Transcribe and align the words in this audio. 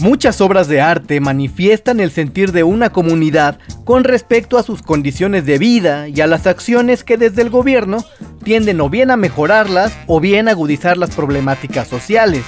Muchas 0.00 0.40
obras 0.40 0.66
de 0.66 0.80
arte 0.80 1.20
manifiestan 1.20 2.00
el 2.00 2.10
sentir 2.10 2.52
de 2.52 2.62
una 2.62 2.88
comunidad 2.88 3.58
con 3.84 4.02
respecto 4.02 4.56
a 4.56 4.62
sus 4.62 4.80
condiciones 4.80 5.44
de 5.44 5.58
vida 5.58 6.08
y 6.08 6.22
a 6.22 6.26
las 6.26 6.46
acciones 6.46 7.04
que 7.04 7.18
desde 7.18 7.42
el 7.42 7.50
gobierno 7.50 8.02
tienden 8.42 8.80
o 8.80 8.88
bien 8.88 9.10
a 9.10 9.18
mejorarlas 9.18 9.92
o 10.06 10.18
bien 10.18 10.48
a 10.48 10.52
agudizar 10.52 10.96
las 10.96 11.10
problemáticas 11.14 11.86
sociales. 11.86 12.44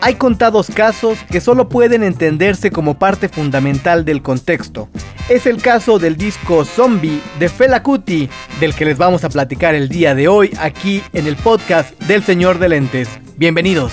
Hay 0.00 0.16
contados 0.16 0.72
casos 0.74 1.18
que 1.30 1.40
solo 1.40 1.68
pueden 1.68 2.02
entenderse 2.02 2.72
como 2.72 2.98
parte 2.98 3.28
fundamental 3.28 4.04
del 4.04 4.20
contexto. 4.20 4.88
Es 5.28 5.46
el 5.46 5.62
caso 5.62 6.00
del 6.00 6.16
disco 6.16 6.64
Zombie 6.64 7.20
de 7.38 7.48
Fela 7.48 7.84
Kuti, 7.84 8.28
del 8.58 8.74
que 8.74 8.86
les 8.86 8.98
vamos 8.98 9.22
a 9.22 9.28
platicar 9.28 9.76
el 9.76 9.88
día 9.88 10.16
de 10.16 10.26
hoy 10.26 10.50
aquí 10.58 11.00
en 11.12 11.28
el 11.28 11.36
podcast 11.36 11.96
del 12.08 12.24
Señor 12.24 12.58
de 12.58 12.70
Lentes. 12.70 13.08
Bienvenidos. 13.36 13.92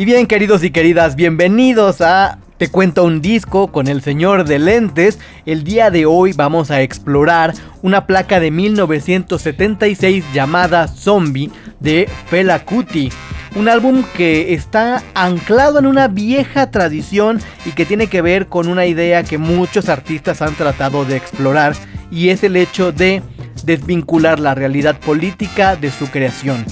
Y 0.00 0.06
bien, 0.06 0.26
queridos 0.26 0.64
y 0.64 0.70
queridas, 0.70 1.14
bienvenidos 1.14 2.00
a 2.00 2.38
Te 2.56 2.68
cuento 2.68 3.04
un 3.04 3.20
disco 3.20 3.70
con 3.70 3.86
el 3.86 4.00
señor 4.00 4.46
de 4.46 4.58
lentes. 4.58 5.18
El 5.44 5.62
día 5.62 5.90
de 5.90 6.06
hoy 6.06 6.32
vamos 6.32 6.70
a 6.70 6.80
explorar 6.80 7.52
una 7.82 8.06
placa 8.06 8.40
de 8.40 8.50
1976 8.50 10.24
llamada 10.32 10.88
Zombie 10.88 11.50
de 11.80 12.08
Fela 12.30 12.64
Kuti. 12.64 13.10
Un 13.54 13.68
álbum 13.68 14.02
que 14.16 14.54
está 14.54 15.02
anclado 15.12 15.78
en 15.78 15.84
una 15.84 16.08
vieja 16.08 16.70
tradición 16.70 17.38
y 17.66 17.72
que 17.72 17.84
tiene 17.84 18.06
que 18.06 18.22
ver 18.22 18.46
con 18.46 18.68
una 18.68 18.86
idea 18.86 19.22
que 19.22 19.36
muchos 19.36 19.90
artistas 19.90 20.40
han 20.40 20.54
tratado 20.54 21.04
de 21.04 21.16
explorar 21.18 21.74
y 22.10 22.30
es 22.30 22.42
el 22.42 22.56
hecho 22.56 22.90
de 22.90 23.22
desvincular 23.64 24.40
la 24.40 24.54
realidad 24.54 24.98
política 24.98 25.76
de 25.76 25.90
su 25.90 26.06
creación. 26.06 26.64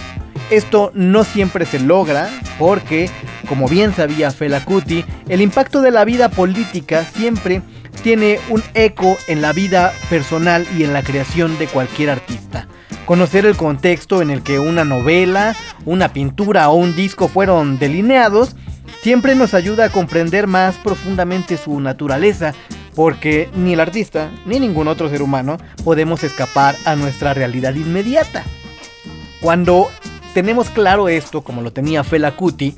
Esto 0.50 0.91
no 0.94 1.24
siempre 1.24 1.66
se 1.66 1.78
logra 1.78 2.30
porque, 2.58 3.10
como 3.48 3.68
bien 3.68 3.94
sabía 3.94 4.30
Fela 4.30 4.64
Kuti, 4.64 5.05
el 5.28 5.42
impacto 5.42 5.82
de 5.82 5.90
la 5.90 6.05
vida 6.05 6.30
política 6.30 7.05
siempre 7.05 7.62
tiene 8.02 8.40
un 8.48 8.62
eco 8.74 9.16
en 9.27 9.42
la 9.42 9.52
vida 9.52 9.92
personal 10.08 10.66
y 10.77 10.84
en 10.84 10.92
la 10.92 11.02
creación 11.02 11.58
de 11.58 11.66
cualquier 11.66 12.10
artista. 12.10 12.66
Conocer 13.05 13.44
el 13.46 13.56
contexto 13.56 14.22
en 14.22 14.30
el 14.30 14.42
que 14.42 14.58
una 14.58 14.84
novela, 14.84 15.55
una 15.84 16.12
pintura 16.12 16.68
o 16.70 16.74
un 16.74 16.94
disco 16.94 17.28
fueron 17.28 17.78
delineados 17.78 18.55
siempre 19.02 19.34
nos 19.34 19.55
ayuda 19.55 19.86
a 19.86 19.90
comprender 19.90 20.46
más 20.46 20.77
profundamente 20.77 21.56
su 21.56 21.80
naturaleza, 21.80 22.55
porque 22.94 23.48
ni 23.55 23.74
el 23.74 23.80
artista 23.80 24.30
ni 24.44 24.58
ningún 24.58 24.88
otro 24.88 25.08
ser 25.08 25.22
humano 25.22 25.58
podemos 25.84 26.24
escapar 26.24 26.74
a 26.84 26.96
nuestra 26.96 27.34
realidad 27.34 27.74
inmediata. 27.74 28.42
Cuando 29.40 29.88
tenemos 30.39 30.70
claro 30.70 31.08
esto, 31.08 31.42
como 31.42 31.62
lo 31.62 31.72
tenía 31.72 32.05
Fela 32.05 32.36
Kuti, 32.36 32.77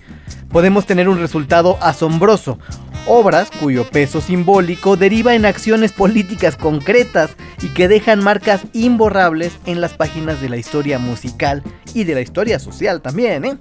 podemos 0.48 0.86
tener 0.86 1.10
un 1.10 1.18
resultado 1.18 1.76
asombroso. 1.82 2.58
Obras 3.06 3.50
cuyo 3.50 3.86
peso 3.86 4.22
simbólico 4.22 4.96
deriva 4.96 5.34
en 5.34 5.44
acciones 5.44 5.92
políticas 5.92 6.56
concretas 6.56 7.32
y 7.60 7.68
que 7.68 7.86
dejan 7.86 8.24
marcas 8.24 8.62
imborrables 8.72 9.52
en 9.66 9.82
las 9.82 9.92
páginas 9.92 10.40
de 10.40 10.48
la 10.48 10.56
historia 10.56 10.98
musical 10.98 11.62
y 11.92 12.04
de 12.04 12.14
la 12.14 12.22
historia 12.22 12.58
social 12.58 13.02
también. 13.02 13.44
¿eh? 13.44 13.58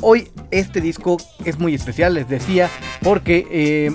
Hoy 0.00 0.28
este 0.52 0.80
disco 0.80 1.16
es 1.44 1.58
muy 1.58 1.74
especial, 1.74 2.14
les 2.14 2.28
decía, 2.28 2.70
porque 3.02 3.44
eh, 3.50 3.92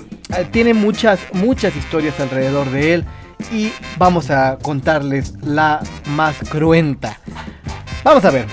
tiene 0.50 0.74
muchas, 0.74 1.20
muchas 1.32 1.74
historias 1.74 2.20
alrededor 2.20 2.70
de 2.70 2.92
él 2.92 3.04
y 3.50 3.72
vamos 3.96 4.28
a 4.28 4.58
contarles 4.60 5.32
la 5.40 5.80
más 6.08 6.36
cruenta. 6.50 7.18
Vamos 8.04 8.26
a 8.26 8.30
ver, 8.30 8.46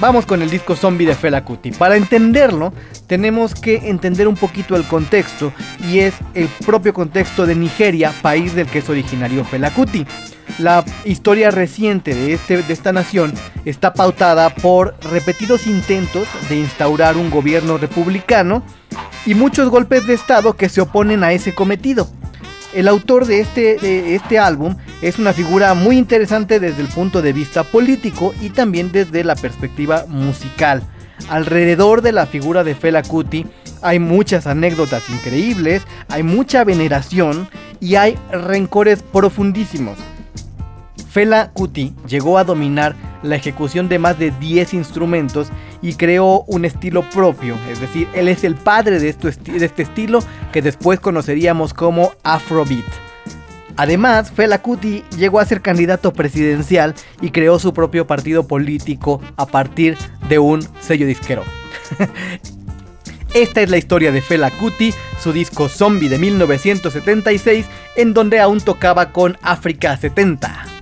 Vamos 0.00 0.26
con 0.26 0.42
el 0.42 0.50
disco 0.50 0.76
Zombie 0.76 1.08
de 1.08 1.16
Fela 1.16 1.44
Kuti. 1.44 1.72
Para 1.72 1.96
entenderlo, 1.96 2.72
tenemos 3.08 3.52
que 3.52 3.88
entender 3.88 4.28
un 4.28 4.36
poquito 4.36 4.76
el 4.76 4.84
contexto 4.84 5.52
y 5.90 5.98
es 5.98 6.14
el 6.34 6.46
propio 6.64 6.94
contexto 6.94 7.46
de 7.46 7.56
Nigeria, 7.56 8.12
país 8.22 8.54
del 8.54 8.68
que 8.68 8.78
es 8.78 8.88
originario 8.88 9.44
Fela 9.44 9.74
Kuti. 9.74 10.06
La 10.60 10.84
historia 11.04 11.50
reciente 11.50 12.14
de, 12.14 12.32
este, 12.32 12.62
de 12.62 12.72
esta 12.72 12.92
nación 12.92 13.34
está 13.64 13.92
pautada 13.92 14.50
por 14.50 14.94
repetidos 15.10 15.66
intentos 15.66 16.28
de 16.48 16.60
instaurar 16.60 17.16
un 17.16 17.28
gobierno 17.28 17.76
republicano 17.76 18.62
y 19.26 19.34
muchos 19.34 19.68
golpes 19.68 20.06
de 20.06 20.14
estado 20.14 20.54
que 20.56 20.68
se 20.68 20.80
oponen 20.80 21.24
a 21.24 21.32
ese 21.32 21.56
cometido. 21.56 22.08
El 22.74 22.86
autor 22.86 23.26
de 23.26 23.40
este, 23.40 23.78
de 23.78 24.14
este 24.14 24.38
álbum 24.38 24.76
es 25.00 25.18
una 25.18 25.32
figura 25.32 25.72
muy 25.74 25.96
interesante 25.96 26.60
desde 26.60 26.82
el 26.82 26.88
punto 26.88 27.22
de 27.22 27.32
vista 27.32 27.64
político 27.64 28.34
y 28.42 28.50
también 28.50 28.92
desde 28.92 29.24
la 29.24 29.36
perspectiva 29.36 30.04
musical. 30.06 30.82
Alrededor 31.30 32.02
de 32.02 32.12
la 32.12 32.26
figura 32.26 32.64
de 32.64 32.74
Fela 32.74 33.02
Kuti 33.02 33.46
hay 33.80 33.98
muchas 33.98 34.46
anécdotas 34.46 35.08
increíbles, 35.08 35.82
hay 36.08 36.22
mucha 36.22 36.64
veneración 36.64 37.48
y 37.80 37.94
hay 37.94 38.18
rencores 38.30 39.02
profundísimos. 39.02 39.96
Fela 41.10 41.50
Kuti 41.52 41.94
llegó 42.06 42.38
a 42.38 42.44
dominar 42.44 42.94
la 43.22 43.36
ejecución 43.36 43.88
de 43.88 43.98
más 43.98 44.18
de 44.18 44.30
10 44.30 44.74
instrumentos 44.74 45.48
y 45.82 45.94
creó 45.94 46.42
un 46.46 46.64
estilo 46.64 47.08
propio, 47.10 47.56
es 47.70 47.80
decir, 47.80 48.08
él 48.14 48.28
es 48.28 48.44
el 48.44 48.54
padre 48.54 48.98
de, 48.98 49.12
de 49.12 49.64
este 49.64 49.82
estilo 49.82 50.20
que 50.52 50.62
después 50.62 51.00
conoceríamos 51.00 51.74
como 51.74 52.12
Afrobeat. 52.22 52.84
Además, 53.76 54.32
Fela 54.32 54.60
Kuti 54.60 55.04
llegó 55.16 55.38
a 55.38 55.44
ser 55.44 55.62
candidato 55.62 56.12
presidencial 56.12 56.96
y 57.20 57.30
creó 57.30 57.60
su 57.60 57.72
propio 57.72 58.08
partido 58.08 58.48
político 58.48 59.20
a 59.36 59.46
partir 59.46 59.96
de 60.28 60.40
un 60.40 60.66
sello 60.80 61.06
disquero. 61.06 61.44
Esta 63.34 63.60
es 63.60 63.70
la 63.70 63.76
historia 63.76 64.10
de 64.10 64.20
Fela 64.20 64.50
Kuti, 64.50 64.92
su 65.22 65.32
disco 65.32 65.68
Zombie 65.68 66.08
de 66.08 66.18
1976, 66.18 67.66
en 67.94 68.14
donde 68.14 68.40
aún 68.40 68.60
tocaba 68.60 69.12
con 69.12 69.38
África 69.42 69.96
70. 69.96 70.77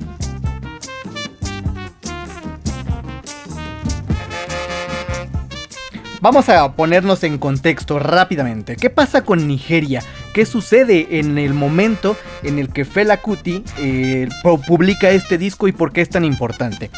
Vamos 6.23 6.49
a 6.49 6.73
ponernos 6.73 7.23
en 7.25 7.37
contexto 7.37 7.99
rápidamente. 7.99 8.77
¿Qué 8.77 8.89
pasa 8.89 9.23
con 9.23 9.47
Nigeria? 9.47 10.03
¿Qué 10.33 10.47
sucede 10.47 11.19
en 11.19 11.37
el 11.37 11.53
momento 11.53 12.17
en 12.43 12.59
el 12.59 12.71
que 12.71 12.87
Fela 12.87 13.19
Kuti 13.19 13.63
eh, 13.79 14.29
publica 14.67 15.11
este 15.11 15.37
disco 15.37 15.69
y 15.69 15.73
por 15.73 15.93
qué 15.93 16.01
es 16.01 16.09
tan 16.09 16.25
importante? 16.25 16.91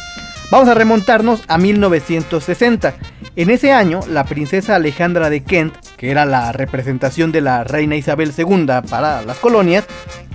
Vamos 0.51 0.69
a 0.69 0.73
remontarnos 0.73 1.41
a 1.47 1.57
1960. 1.57 2.95
En 3.35 3.49
ese 3.49 3.73
año, 3.73 3.99
la 4.07 4.23
princesa 4.23 4.75
Alejandra 4.75 5.29
de 5.29 5.43
Kent, 5.43 5.75
que 5.97 6.11
era 6.11 6.25
la 6.25 6.51
representación 6.53 7.31
de 7.31 7.41
la 7.41 7.63
reina 7.65 7.97
Isabel 7.97 8.33
II 8.35 8.67
para 8.89 9.21
las 9.21 9.37
colonias, 9.37 9.85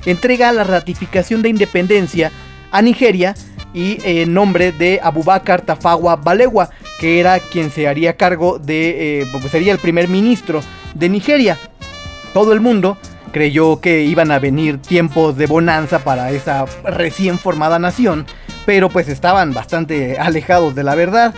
entrega 0.05 0.53
la 0.53 0.65
ratificación 0.65 1.43
de 1.43 1.49
independencia 1.49 2.31
a 2.71 2.83
Nigeria 2.83 3.35
y 3.75 3.99
en 4.05 4.33
nombre 4.33 4.73
de 4.73 5.01
Abubakar 5.03 5.61
Tafawa 5.61 6.17
Balewa, 6.17 6.71
que 7.01 7.21
era 7.21 7.41
quien 7.41 7.71
se 7.71 7.89
haría 7.89 8.17
cargo 8.17 8.59
de, 8.59 9.21
eh, 9.21 9.27
pues 9.33 9.45
sería 9.51 9.73
el 9.73 9.79
primer 9.79 10.09
ministro 10.09 10.63
de 10.95 11.09
Nigeria. 11.09 11.59
Todo 12.33 12.53
el 12.53 12.61
mundo 12.61 12.97
creyó 13.33 13.81
que 13.81 14.03
iban 14.03 14.31
a 14.31 14.39
venir 14.39 14.79
tiempos 14.79 15.37
de 15.37 15.47
bonanza 15.47 15.99
para 15.99 16.31
esa 16.31 16.67
recién 16.85 17.37
formada 17.37 17.81
nación, 17.81 18.27
pero 18.65 18.89
pues 18.89 19.09
estaban 19.09 19.53
bastante 19.53 20.19
alejados 20.19 20.77
de 20.77 20.85
la 20.85 20.95
verdad. 20.95 21.35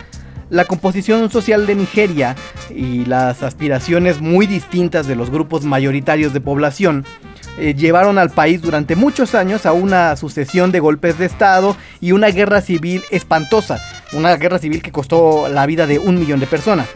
La 0.50 0.66
composición 0.66 1.28
social 1.30 1.66
de 1.66 1.74
Nigeria 1.74 2.36
y 2.70 3.06
las 3.06 3.42
aspiraciones 3.42 4.20
muy 4.20 4.46
distintas 4.46 5.06
de 5.08 5.16
los 5.16 5.30
grupos 5.30 5.64
mayoritarios 5.64 6.32
de 6.34 6.40
población 6.40 7.04
eh, 7.58 7.74
llevaron 7.74 8.18
al 8.18 8.30
país 8.30 8.60
durante 8.60 8.96
muchos 8.96 9.34
años 9.34 9.66
a 9.66 9.72
una 9.72 10.16
sucesión 10.16 10.72
de 10.72 10.80
golpes 10.80 11.18
de 11.18 11.26
Estado 11.26 11.76
y 12.00 12.12
una 12.12 12.28
guerra 12.28 12.60
civil 12.60 13.02
espantosa, 13.10 13.80
una 14.12 14.36
guerra 14.36 14.58
civil 14.58 14.82
que 14.82 14.92
costó 14.92 15.48
la 15.48 15.64
vida 15.66 15.86
de 15.86 15.98
un 15.98 16.18
millón 16.18 16.40
de 16.40 16.46
personas. 16.46 16.88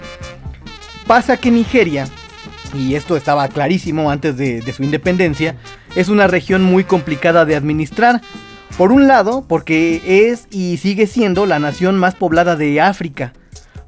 Pasa 1.07 1.39
que 1.39 1.51
Nigeria, 1.51 2.07
y 2.75 2.95
esto 2.95 3.17
estaba 3.17 3.49
clarísimo 3.49 4.11
antes 4.11 4.37
de, 4.37 4.61
de 4.61 4.73
su 4.73 4.83
independencia, 4.83 5.57
es 5.97 6.09
una 6.09 6.27
región 6.27 6.63
muy 6.63 6.85
complicada 6.85 7.45
de 7.45 7.57
administrar. 7.57 8.21
Por 8.77 8.93
un 8.93 9.09
lado, 9.09 9.45
porque 9.49 10.29
es 10.29 10.47
y 10.51 10.77
sigue 10.77 11.07
siendo 11.07 11.47
la 11.47 11.59
nación 11.59 11.97
más 11.97 12.15
poblada 12.15 12.57
de 12.57 12.81
África. 12.81 13.33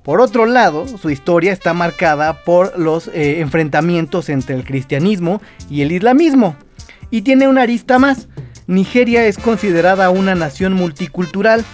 Por 0.02 0.20
otro 0.20 0.46
lado, 0.46 0.86
su 0.98 1.10
historia 1.10 1.52
está 1.52 1.74
marcada 1.74 2.42
por 2.42 2.76
los 2.78 3.06
eh, 3.08 3.40
enfrentamientos 3.40 4.28
entre 4.28 4.56
el 4.56 4.64
cristianismo 4.64 5.40
y 5.70 5.82
el 5.82 5.92
islamismo. 5.92 6.56
Y 7.10 7.22
tiene 7.22 7.46
una 7.46 7.62
arista 7.62 7.98
más. 8.00 8.28
Nigeria 8.66 9.24
es 9.26 9.38
considerada 9.38 10.10
una 10.10 10.34
nación 10.34 10.72
multicultural. 10.72 11.64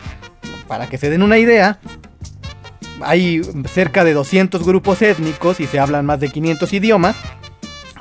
Para 0.67 0.89
que 0.89 0.99
se 0.99 1.09
den 1.09 1.23
una 1.23 1.39
idea, 1.39 1.79
hay 3.01 3.41
cerca 3.73 4.05
de 4.05 4.13
200 4.13 4.63
grupos 4.63 5.01
étnicos 5.01 5.61
y 5.61 5.67
se 5.67 5.79
hablan 5.79 6.05
más 6.05 6.21
de 6.21 6.29
500 6.29 6.71
idiomas. 6.75 7.17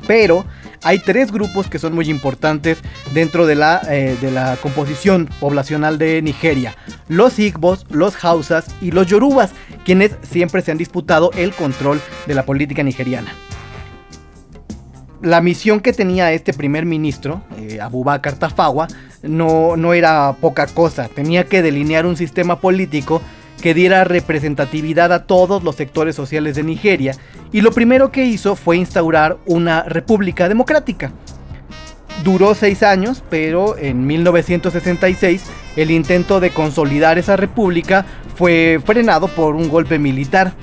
Pero 0.07 0.45
hay 0.87 0.99
tres 0.99 1.33
grupos 1.33 1.67
que 1.69 1.79
son 1.79 1.93
muy 1.93 2.09
importantes 2.09 2.77
dentro 3.13 3.45
de 3.45 3.55
la, 3.55 3.81
eh, 3.89 4.15
de 4.21 4.31
la 4.31 4.55
composición 4.55 5.27
poblacional 5.41 5.97
de 5.97 6.21
Nigeria. 6.21 6.77
Los 7.09 7.39
Igbos, 7.39 7.85
los 7.89 8.23
Hausas 8.23 8.73
y 8.81 8.91
los 8.91 9.05
Yorubas, 9.05 9.51
quienes 9.83 10.15
siempre 10.21 10.61
se 10.61 10.71
han 10.71 10.77
disputado 10.77 11.31
el 11.35 11.51
control 11.51 11.99
de 12.25 12.35
la 12.35 12.43
política 12.43 12.83
nigeriana. 12.83 13.33
La 15.21 15.41
misión 15.41 15.81
que 15.81 15.91
tenía 15.91 16.31
este 16.31 16.53
primer 16.53 16.85
ministro, 16.85 17.41
eh, 17.57 17.81
Abubakar 17.81 18.35
Tafawa, 18.35 18.87
no, 19.23 19.75
no 19.75 19.93
era 19.93 20.37
poca 20.39 20.67
cosa. 20.67 21.09
Tenía 21.09 21.43
que 21.43 21.61
delinear 21.61 22.05
un 22.05 22.15
sistema 22.15 22.61
político 22.61 23.21
que 23.61 23.73
diera 23.73 24.03
representatividad 24.03 25.11
a 25.11 25.25
todos 25.25 25.63
los 25.63 25.75
sectores 25.75 26.15
sociales 26.15 26.55
de 26.55 26.63
Nigeria 26.63 27.15
y 27.51 27.61
lo 27.61 27.71
primero 27.71 28.11
que 28.11 28.25
hizo 28.25 28.55
fue 28.55 28.77
instaurar 28.77 29.37
una 29.45 29.83
república 29.83 30.47
democrática. 30.49 31.11
Duró 32.23 32.55
seis 32.55 32.83
años, 32.83 33.23
pero 33.29 33.77
en 33.77 34.05
1966 34.07 35.43
el 35.75 35.91
intento 35.91 36.39
de 36.39 36.49
consolidar 36.49 37.17
esa 37.17 37.35
república 37.37 38.05
fue 38.35 38.79
frenado 38.85 39.27
por 39.27 39.55
un 39.55 39.69
golpe 39.69 39.99
militar. 39.99 40.53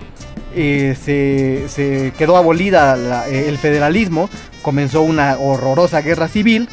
Eh, 0.57 0.97
se, 1.01 2.13
quedó 2.17 2.37
abolida 2.37 3.27
el 3.29 3.59
federalismo, 3.59 4.29
comenzó 4.63 5.03
una 5.03 5.37
horrorosa 5.39 6.01
guerra 6.01 6.29
civil 6.29 6.69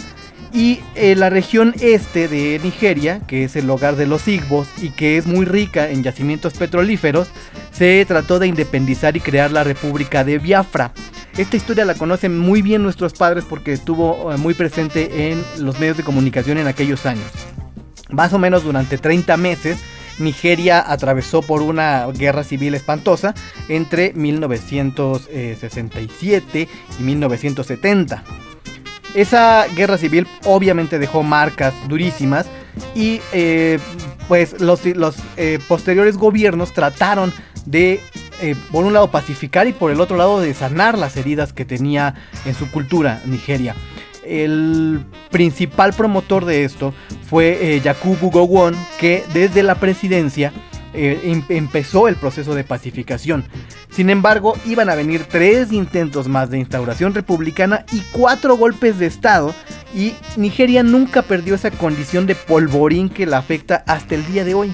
y 0.54 0.80
eh, 0.96 1.16
la 1.16 1.30
región 1.30 1.74
este 1.80 2.28
de 2.28 2.60
Nigeria, 2.64 3.22
que 3.28 3.44
es 3.44 3.56
el 3.56 3.70
hogar 3.70 3.96
de 3.96 4.08
los 4.08 4.28
Igbos 4.28 4.68
y 4.82 4.90
que 4.90 5.18
es 5.18 5.26
muy 5.26 5.46
rica 5.46 5.90
en 5.90 6.04
yacimientos 6.04 6.54
petrolíferos, 6.54 7.30
se 7.72 8.04
trató 8.08 8.40
de 8.40 8.48
independizar 8.48 9.16
y 9.16 9.22
crear 9.22 9.52
la 9.52 9.64
República 9.64 10.24
de 10.24 10.40
Biafra. 10.40 10.94
Esta 11.38 11.56
historia 11.56 11.86
la 11.86 11.96
conocen 11.96 12.38
muy 12.38 12.62
bien 12.62 12.84
nuestros 12.84 13.14
padres 13.14 13.46
porque 13.48 13.72
estuvo 13.72 14.34
eh, 14.34 14.38
muy 14.38 14.54
presente 14.54 15.32
en 15.32 15.42
los 15.60 15.80
medios 15.80 15.96
de 15.98 16.04
comunicación 16.04 16.58
en 16.58 16.68
aquellos 16.68 17.06
años. 17.06 17.32
Más 18.10 18.34
o 18.34 18.40
menos 18.40 18.66
durante 18.66 18.98
30 18.98 19.38
meses, 19.38 19.80
Nigeria 20.20 20.84
atravesó 20.86 21.42
por 21.42 21.62
una 21.62 22.06
guerra 22.08 22.44
civil 22.44 22.76
espantosa 22.76 23.34
entre 23.70 24.12
1967 24.14 26.68
y 27.00 27.04
1970. 27.04 28.26
Esa 29.14 29.66
guerra 29.76 29.98
civil 29.98 30.26
obviamente 30.46 30.98
dejó 30.98 31.22
marcas 31.22 31.74
durísimas 31.88 32.46
y 32.96 33.20
eh, 33.34 33.80
pues 34.28 34.62
los, 34.62 34.82
eh, 34.86 35.60
posteriores 35.68 36.18
gobiernos 36.18 36.74
trataron 36.74 37.34
de, 37.66 38.00
eh, 38.42 38.56
por 38.72 38.86
un 38.86 38.94
lado, 38.94 39.12
pacificar 39.12 39.68
y 39.68 39.74
por 39.74 39.92
el 39.92 40.00
otro 40.00 40.16
lado, 40.16 40.40
de 40.40 40.54
sanar 40.54 40.98
las 40.98 41.18
heridas 41.18 41.52
que 41.52 41.66
tenía 41.66 42.16
en 42.46 42.56
su 42.56 42.72
cultura 42.72 43.22
Nigeria. 43.26 43.76
El 44.26 45.04
principal 45.30 45.94
promotor 45.94 46.46
de 46.46 46.64
esto 46.64 46.94
fue 47.30 47.82
Yakubu 47.84 48.30
Gowon, 48.30 48.76
que 49.00 49.26
desde 49.34 49.64
la 49.64 49.76
presidencia 49.76 50.54
em, 50.94 51.44
empezó 51.50 52.08
el 52.08 52.16
proceso 52.16 52.56
de 52.56 52.64
pacificación. 52.64 53.44
Sin 53.92 54.10
embargo, 54.10 54.56
iban 54.66 54.90
a 54.90 54.96
venir 54.96 55.26
tres 55.30 55.72
intentos 55.72 56.28
más 56.28 56.50
de 56.50 56.60
instauración 56.60 57.14
republicana 57.14 57.86
y 57.92 58.02
cuatro 58.12 58.56
golpes 58.56 59.00
de 59.00 59.06
Estado, 59.06 59.54
y 59.94 60.14
Nigeria 60.38 60.84
nunca 60.84 61.22
perdió 61.22 61.56
esa 61.56 61.72
condición 61.72 62.26
de 62.26 62.36
polvorín 62.36 63.10
que 63.10 63.26
la 63.26 63.38
afecta 63.38 63.84
hasta 63.88 64.16
el 64.16 64.26
día 64.26 64.46
de 64.46 64.54
hoy. 64.54 64.74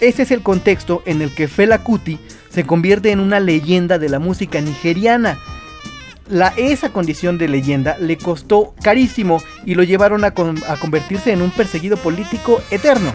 Ese 0.00 0.22
es 0.22 0.30
el 0.30 0.42
contexto 0.42 1.02
en 1.06 1.22
el 1.22 1.34
que 1.34 1.48
Fela 1.48 1.78
Kuti 1.82 2.18
se 2.50 2.64
convierte 2.64 3.10
en 3.10 3.20
una 3.20 3.40
leyenda 3.40 3.98
de 3.98 4.08
la 4.08 4.18
música 4.18 4.60
nigeriana. 4.60 5.38
La, 6.28 6.54
esa 6.56 6.90
condición 6.90 7.36
de 7.36 7.48
leyenda 7.48 7.96
le 7.98 8.16
costó 8.16 8.74
carísimo 8.82 9.42
y 9.66 9.74
lo 9.74 9.82
llevaron 9.82 10.24
a 10.24 10.32
convertirse 10.32 11.32
en 11.32 11.42
un 11.42 11.50
perseguido 11.50 11.96
político 11.96 12.62
eterno. 12.70 13.12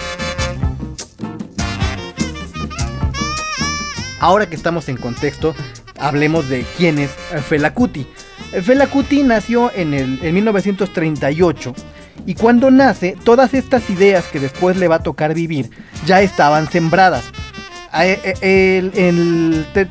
Ahora 4.19 4.49
que 4.49 4.55
estamos 4.55 4.89
en 4.89 4.97
contexto, 4.97 5.55
hablemos 5.97 6.49
de 6.49 6.65
quién 6.77 6.97
es 6.99 7.11
Fela 7.47 7.73
Kuti. 7.73 8.05
Fela 8.63 8.87
Kuti 8.87 9.23
nació 9.23 9.71
en, 9.73 9.93
el, 9.93 10.19
1938 10.33 11.73
y 12.25 12.35
cuando 12.35 12.69
nace, 12.71 13.15
todas 13.23 13.53
estas 13.53 13.89
ideas 13.89 14.25
que 14.25 14.39
después 14.39 14.77
le 14.77 14.87
va 14.87 14.95
a 14.95 15.03
tocar 15.03 15.33
vivir 15.33 15.69
ya 16.05 16.21
estaban 16.21 16.69
sembradas. 16.69 17.23
Eh, 17.93 18.91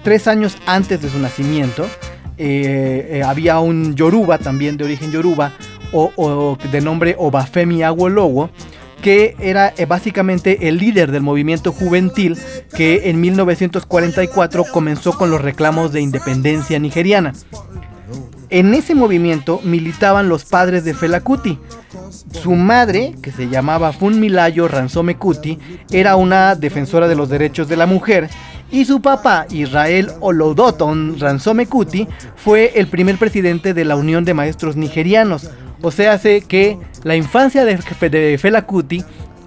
tres 0.02 0.28
años 0.28 0.56
antes 0.66 1.00
de 1.02 1.08
su 1.08 1.18
nacimiento, 1.18 1.88
eh, 2.36 3.08
eh, 3.10 3.22
había 3.24 3.58
un 3.58 3.96
Yoruba, 3.96 4.38
también 4.38 4.76
de 4.76 4.84
origen 4.84 5.10
Yoruba, 5.10 5.52
o, 5.92 6.56
de 6.70 6.80
nombre 6.80 7.16
Obafemi 7.18 7.82
Awolowo, 7.82 8.50
que 9.08 9.34
era 9.40 9.72
eh, 9.78 9.86
básicamente 9.86 10.68
el 10.68 10.76
líder 10.76 11.10
del 11.10 11.22
movimiento 11.22 11.72
juvenil 11.72 12.36
que 12.76 13.08
en 13.08 13.18
1944 13.22 14.66
comenzó 14.70 15.16
con 15.16 15.30
los 15.30 15.40
reclamos 15.40 15.92
de 15.92 16.02
independencia 16.02 16.78
nigeriana. 16.78 17.32
En 18.50 18.74
ese 18.74 18.94
movimiento 18.94 19.62
militaban 19.64 20.28
los 20.28 20.44
padres 20.44 20.84
de 20.84 20.92
Fela 20.92 21.22
Kuti. 21.22 21.58
Su 22.32 22.50
madre, 22.50 23.14
que 23.22 23.32
se 23.32 23.48
llamaba 23.48 23.94
Funmilayo 23.94 24.68
Ransome 24.68 25.16
Kuti, 25.16 25.58
era 25.90 26.16
una 26.16 26.54
defensora 26.54 27.08
de 27.08 27.14
los 27.14 27.30
derechos 27.30 27.66
de 27.66 27.78
la 27.78 27.86
mujer 27.86 28.28
y 28.70 28.84
su 28.84 29.00
papá, 29.00 29.46
Israel 29.48 30.10
Olodoton 30.20 31.18
Ransome 31.18 31.66
Kuti, 31.66 32.06
fue 32.36 32.72
el 32.74 32.88
primer 32.88 33.16
presidente 33.16 33.72
de 33.72 33.86
la 33.86 33.96
Unión 33.96 34.26
de 34.26 34.34
Maestros 34.34 34.76
Nigerianos, 34.76 35.50
o 35.82 35.90
sea, 35.90 36.12
hace 36.12 36.40
que 36.42 36.78
la 37.04 37.16
infancia 37.16 37.64
de, 37.64 38.38
Fela 38.38 38.62
Kuti 38.62 39.04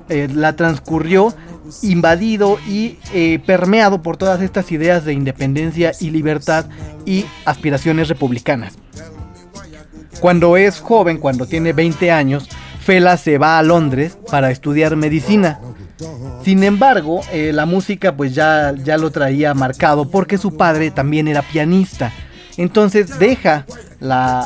eh, 0.10 0.28
la 0.34 0.56
transcurrió 0.56 1.34
invadido 1.82 2.60
y 2.68 2.98
eh, 3.14 3.40
permeado 3.46 4.02
por 4.02 4.18
todas 4.18 4.42
estas 4.42 4.72
ideas 4.72 5.06
de 5.06 5.14
independencia 5.14 5.94
y 6.00 6.10
libertad 6.10 6.66
y 7.06 7.26
aspiraciones 7.46 8.10
republicanas. 8.10 8.74
Cuando 10.20 10.58
es 10.58 10.80
joven, 10.80 11.18
cuando 11.18 11.46
tiene 11.46 11.74
20 11.74 12.12
años, 12.12 12.48
Fela 12.80 13.18
se 13.18 13.38
va 13.38 13.58
a 13.58 13.64
Londres 13.64 14.18
para 14.30 14.52
estudiar 14.52 14.96
medicina. 14.96 15.60
Sin 16.44 16.64
embargo, 16.64 17.22
eh, 17.32 17.52
la 17.54 17.66
música 17.66 18.16
pues 18.16 18.34
ya, 18.34 18.74
ya 18.84 18.98
lo 18.98 19.12
traía 19.12 19.54
marcado 19.54 20.10
porque 20.10 20.38
su 20.38 20.58
padre 20.58 20.92
también 20.92 21.28
era 21.28 21.42
pianista. 21.42 22.12
Entonces 22.58 23.18
deja 23.20 23.66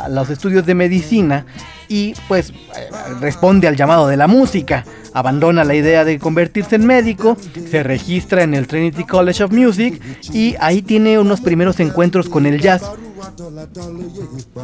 los 0.09 0.29
estudios 0.29 0.65
de 0.65 0.75
medicina 0.75 1.45
y 1.87 2.13
pues 2.27 2.53
responde 3.19 3.67
al 3.67 3.75
llamado 3.75 4.07
de 4.07 4.17
la 4.17 4.27
música. 4.27 4.85
Abandona 5.13 5.63
la 5.63 5.75
idea 5.75 6.03
de 6.03 6.19
convertirse 6.19 6.75
en 6.75 6.85
médico, 6.85 7.37
se 7.71 7.83
registra 7.83 8.43
en 8.43 8.53
el 8.53 8.67
Trinity 8.67 9.05
College 9.05 9.45
of 9.45 9.51
Music 9.51 10.01
y 10.33 10.55
ahí 10.59 10.81
tiene 10.81 11.17
unos 11.19 11.39
primeros 11.39 11.79
encuentros 11.79 12.27
con 12.27 12.45
el 12.45 12.59
jazz. 12.59 12.83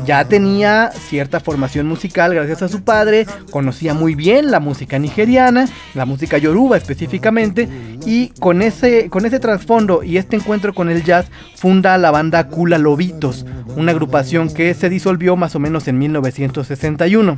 Ya 0.06 0.26
tenía 0.26 0.92
cierta 0.92 1.40
formación 1.40 1.88
musical 1.88 2.34
gracias 2.34 2.62
a 2.64 2.68
su 2.68 2.84
padre, 2.84 3.26
conocía 3.50 3.94
muy 3.94 4.14
bien 4.14 4.52
la 4.52 4.60
música 4.60 5.00
nigeriana, 5.00 5.70
la 5.94 6.06
música 6.06 6.38
yoruba 6.38 6.78
específicamente, 6.78 7.70
y 8.06 8.30
con 8.40 8.62
ese, 8.62 9.10
con 9.10 9.26
ese 9.26 9.40
trasfondo 9.40 10.04
y 10.04 10.18
este 10.18 10.36
encuentro 10.36 10.74
con 10.74 10.90
el 10.90 11.04
jazz 11.04 11.28
funda 11.62 11.96
la 12.00 12.10
banda 12.10 12.48
Kula 12.48 12.80
Lobitos, 12.80 13.46
una 13.76 13.92
agrupación 13.92 14.52
que 14.52 14.74
se 14.74 14.90
disolvió 14.90 15.36
más 15.36 15.56
o 15.56 15.60
menos 15.60 15.88
en 15.88 16.00
1961. 16.00 17.38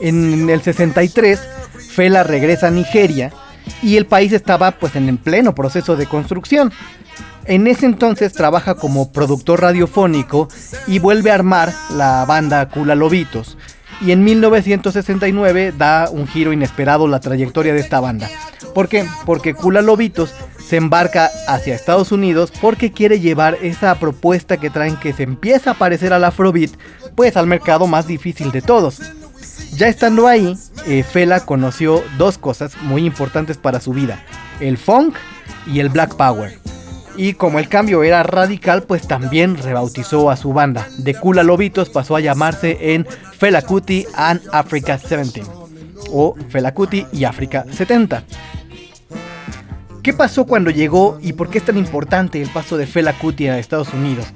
En 0.00 0.48
el 0.48 0.62
63, 0.62 1.40
Fela 1.90 2.22
regresa 2.22 2.68
a 2.68 2.70
Nigeria 2.70 3.32
y 3.82 3.98
el 3.98 4.06
país 4.06 4.32
estaba 4.32 4.70
pues 4.70 4.96
en 4.96 5.14
pleno 5.18 5.54
proceso 5.54 5.94
de 5.94 6.06
construcción. 6.06 6.72
En 7.44 7.66
ese 7.66 7.84
entonces 7.84 8.32
trabaja 8.32 8.76
como 8.76 9.12
productor 9.12 9.60
radiofónico 9.60 10.48
y 10.86 11.00
vuelve 11.00 11.32
a 11.32 11.34
armar 11.34 11.70
la 11.90 12.24
banda 12.24 12.66
Kula 12.70 12.94
Lobitos. 12.94 13.58
Y 14.00 14.10
en 14.10 14.24
1969 14.24 15.74
da 15.76 16.08
un 16.10 16.26
giro 16.26 16.54
inesperado 16.54 17.08
la 17.08 17.20
trayectoria 17.20 17.74
de 17.74 17.80
esta 17.80 18.00
banda. 18.00 18.30
¿Por 18.74 18.88
qué? 18.88 19.06
Porque 19.26 19.52
Kula 19.52 19.82
Lobitos 19.82 20.34
se 20.66 20.76
embarca 20.76 21.30
hacia 21.46 21.74
Estados 21.74 22.12
Unidos 22.12 22.52
porque 22.60 22.92
quiere 22.92 23.20
llevar 23.20 23.58
esa 23.62 23.94
propuesta 23.96 24.56
que 24.56 24.70
traen 24.70 24.96
que 24.96 25.12
se 25.12 25.24
empieza 25.24 25.72
a 25.72 25.74
parecer 25.74 26.12
al 26.12 26.24
Afrobeat, 26.24 26.70
pues 27.14 27.36
al 27.36 27.46
mercado 27.46 27.86
más 27.86 28.06
difícil 28.06 28.50
de 28.50 28.62
todos, 28.62 29.00
Ya 29.76 29.88
estando 29.88 30.26
ahí, 30.26 30.56
eh, 30.86 31.02
Fela 31.02 31.40
conoció 31.40 32.02
dos 32.16 32.38
cosas 32.38 32.76
muy 32.80 33.04
importantes 33.04 33.58
para 33.58 33.80
su 33.80 33.92
vida, 33.92 34.22
el 34.60 34.78
funk 34.78 35.16
y 35.66 35.80
el 35.80 35.88
black 35.88 36.14
power. 36.16 36.58
Y 37.16 37.34
como 37.34 37.58
el 37.58 37.68
cambio 37.68 38.02
era 38.02 38.22
radical, 38.22 38.84
pues 38.84 39.06
también 39.06 39.56
rebautizó 39.56 40.30
a 40.30 40.36
su 40.36 40.52
banda. 40.52 40.88
De 40.98 41.14
Kula 41.14 41.42
Lobitos 41.42 41.90
pasó 41.90 42.16
a 42.16 42.20
llamarse 42.20 42.94
en 42.94 43.06
Fela 43.38 43.62
Kuti 43.62 44.06
and 44.14 44.40
Africa 44.52 44.96
17 44.96 45.42
o 46.10 46.36
Fela 46.48 46.72
Kuti 46.72 47.06
y 47.12 47.24
África 47.24 47.64
70. 47.70 48.24
¿Qué 50.04 50.12
pasó 50.12 50.44
cuando 50.44 50.70
llegó 50.70 51.18
y 51.22 51.32
por 51.32 51.48
qué 51.48 51.56
es 51.56 51.64
tan 51.64 51.78
importante 51.78 52.42
el 52.42 52.50
paso 52.50 52.76
de 52.76 52.86
Fela 52.86 53.14
Kuti 53.14 53.48
a 53.48 53.58
Estados 53.58 53.94
Unidos? 53.94 54.26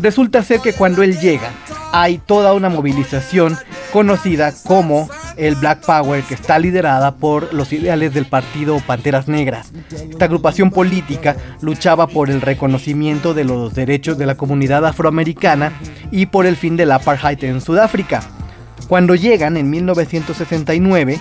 Resulta 0.00 0.44
ser 0.44 0.60
que 0.60 0.72
cuando 0.72 1.02
él 1.02 1.18
llega 1.18 1.50
hay 1.90 2.18
toda 2.18 2.54
una 2.54 2.68
movilización 2.68 3.58
conocida 3.92 4.54
como 4.64 5.10
el 5.36 5.56
Black 5.56 5.84
Power 5.84 6.22
que 6.22 6.34
está 6.34 6.60
liderada 6.60 7.16
por 7.16 7.52
los 7.52 7.72
ideales 7.72 8.14
del 8.14 8.26
partido 8.26 8.78
Panteras 8.78 9.26
Negras. 9.26 9.72
Esta 9.90 10.26
agrupación 10.26 10.70
política 10.70 11.34
luchaba 11.62 12.06
por 12.06 12.30
el 12.30 12.40
reconocimiento 12.40 13.34
de 13.34 13.42
los 13.42 13.74
derechos 13.74 14.18
de 14.18 14.26
la 14.26 14.36
comunidad 14.36 14.86
afroamericana 14.86 15.72
y 16.12 16.26
por 16.26 16.46
el 16.46 16.54
fin 16.54 16.76
del 16.76 16.92
apartheid 16.92 17.42
en 17.42 17.60
Sudáfrica. 17.60 18.22
Cuando 18.86 19.14
llegan 19.14 19.56
en 19.56 19.68
1969, 19.68 21.20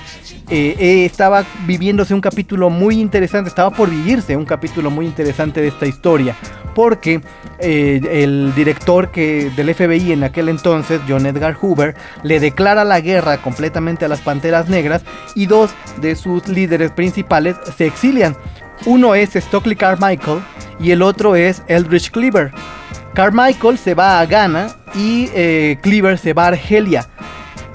eh, 0.49 0.75
eh, 0.79 1.05
estaba 1.05 1.45
viviéndose 1.65 2.13
un 2.13 2.21
capítulo 2.21 2.69
muy 2.69 2.99
interesante, 2.99 3.49
estaba 3.49 3.71
por 3.71 3.89
vivirse 3.89 4.37
un 4.37 4.45
capítulo 4.45 4.89
muy 4.89 5.05
interesante 5.05 5.59
de 5.59 5.67
esta 5.67 5.85
historia, 5.85 6.35
porque 6.75 7.21
eh, 7.59 7.99
el 8.09 8.53
director 8.55 9.11
que, 9.11 9.51
del 9.55 9.73
FBI 9.73 10.13
en 10.13 10.23
aquel 10.23 10.47
entonces, 10.49 11.01
John 11.07 11.25
Edgar 11.25 11.55
Hoover, 11.55 11.95
le 12.23 12.39
declara 12.39 12.85
la 12.85 13.01
guerra 13.01 13.39
completamente 13.39 14.05
a 14.05 14.07
las 14.07 14.21
Panteras 14.21 14.69
Negras 14.69 15.01
y 15.35 15.47
dos 15.47 15.71
de 15.99 16.15
sus 16.15 16.47
líderes 16.47 16.91
principales 16.91 17.57
se 17.75 17.87
exilian. 17.87 18.37
Uno 18.85 19.15
es 19.15 19.31
Stockley 19.31 19.75
Carmichael 19.75 20.39
y 20.79 20.91
el 20.91 21.01
otro 21.01 21.35
es 21.35 21.63
Eldridge 21.67 22.11
Cleaver. 22.11 22.51
Carmichael 23.13 23.79
se 23.79 23.95
va 23.95 24.19
a 24.19 24.25
Ghana 24.27 24.69
y 24.93 25.27
Cleaver 25.77 26.19
se 26.19 26.33
va 26.33 26.45
a 26.45 26.47
Argelia 26.49 27.07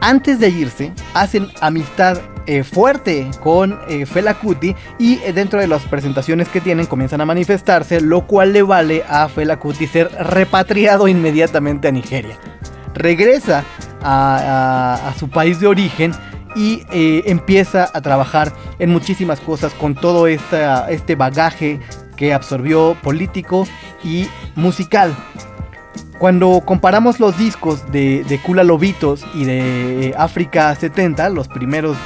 antes 0.03 0.39
de 0.41 0.51
irse, 0.51 0.93
hacen 1.15 1.49
amistad 1.61 2.21
eh, 2.47 2.65
fuerte 2.65 3.31
con 3.41 3.79
eh, 3.89 4.05
Fela 4.05 4.35
Kuti 4.35 4.75
y 4.99 5.21
eh, 5.23 5.33
dentro 5.33 5.61
de 5.61 5.69
las 5.69 5.83
presentaciones 5.83 6.49
que 6.49 6.61
tienen 6.61 6.87
comienzan 6.87 7.21
a 7.21 7.25
manifestarse, 7.25 8.01
lo 8.01 8.27
cual 8.27 8.53
le 8.53 8.63
vale 8.63 9.05
a 9.09 9.29
Fela 9.29 9.61
Kuti 9.61 9.87
ser 9.87 10.11
repatriado 10.19 11.07
inmediatamente 11.07 11.87
a 11.87 11.93
Nigeria. 11.93 12.37
Regresa 12.95 13.65
a, 14.03 15.15
su 15.19 15.31
país 15.31 15.61
de 15.61 15.69
origen 15.69 16.13
y 16.57 16.83
empieza 16.91 17.89
a 17.95 18.01
trabajar 18.03 18.53
en 18.79 18.91
muchísimas 18.91 19.41
cosas 19.41 19.73
con 19.73 19.95
todo 19.95 20.27
este 20.27 21.15
bagaje 21.15 21.81
que 22.17 22.35
absorbió 22.35 22.97
político 23.01 23.67
y 24.05 24.27
musical. 24.57 25.17
Cuando 26.19 26.63
comparamos 26.65 27.19
los 27.19 27.37
discos 27.37 27.91
de, 27.91 28.25
de 28.29 28.39
Kula 28.39 28.63
Lobitos 28.63 29.25
y 29.35 29.45
de 29.45 30.15
África 30.17 30.73
70, 30.75 31.29
los 31.31 31.49
primeros 31.49 31.97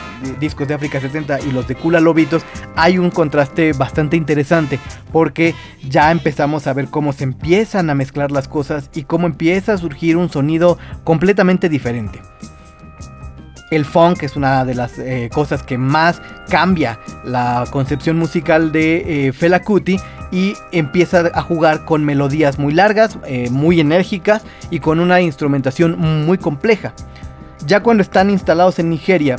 discos 0.41 0.67
de 0.69 0.75
África 0.75 1.01
70 1.01 1.41
y 1.41 1.53
los 1.53 1.69
de 1.69 1.75
Kula 1.75 2.01
Lobitos, 2.01 2.43
hay 2.77 2.99
un 2.99 3.11
contraste 3.11 3.73
bastante 3.73 4.17
interesante 4.17 4.79
porque 5.13 5.55
ya 5.87 6.11
empezamos 6.11 6.67
a 6.67 6.73
ver 6.73 6.89
cómo 6.89 7.13
se 7.13 7.25
empiezan 7.25 7.91
a 7.91 7.95
mezclar 7.95 8.31
las 8.31 8.49
cosas 8.49 8.91
y 8.95 9.03
cómo 9.03 9.27
empieza 9.27 9.75
a 9.75 9.79
surgir 9.79 10.17
un 10.17 10.31
sonido 10.31 10.79
completamente 11.05 11.69
diferente. 11.69 12.21
El 13.71 13.85
funk 13.85 14.23
es 14.23 14.37
una 14.37 14.65
de 14.65 14.75
las 14.75 14.99
eh, 14.99 15.29
cosas 15.33 15.63
que 15.63 15.77
más 15.77 16.23
cambia 16.49 17.01
la 17.25 17.65
concepción 17.71 18.17
musical 18.17 18.71
de 18.71 19.29
eh, 19.29 19.33
Fela 19.33 19.63
Kuti 19.63 19.99
y 20.31 20.55
empieza 20.73 21.31
a 21.35 21.43
jugar 21.43 21.85
con 21.85 22.05
melodías 22.05 22.59
muy 22.59 22.73
largas, 22.73 23.19
eh, 23.27 23.51
muy 23.51 23.81
enérgicas 23.81 24.43
y 24.71 24.81
con 24.81 25.01
una 25.01 25.21
instrumentación 25.21 25.99
muy 26.27 26.39
compleja. 26.39 26.93
Ya 27.67 27.83
cuando 27.83 28.03
están 28.03 28.31
instalados 28.31 28.79
en 28.79 28.91
Nigeria, 28.91 29.37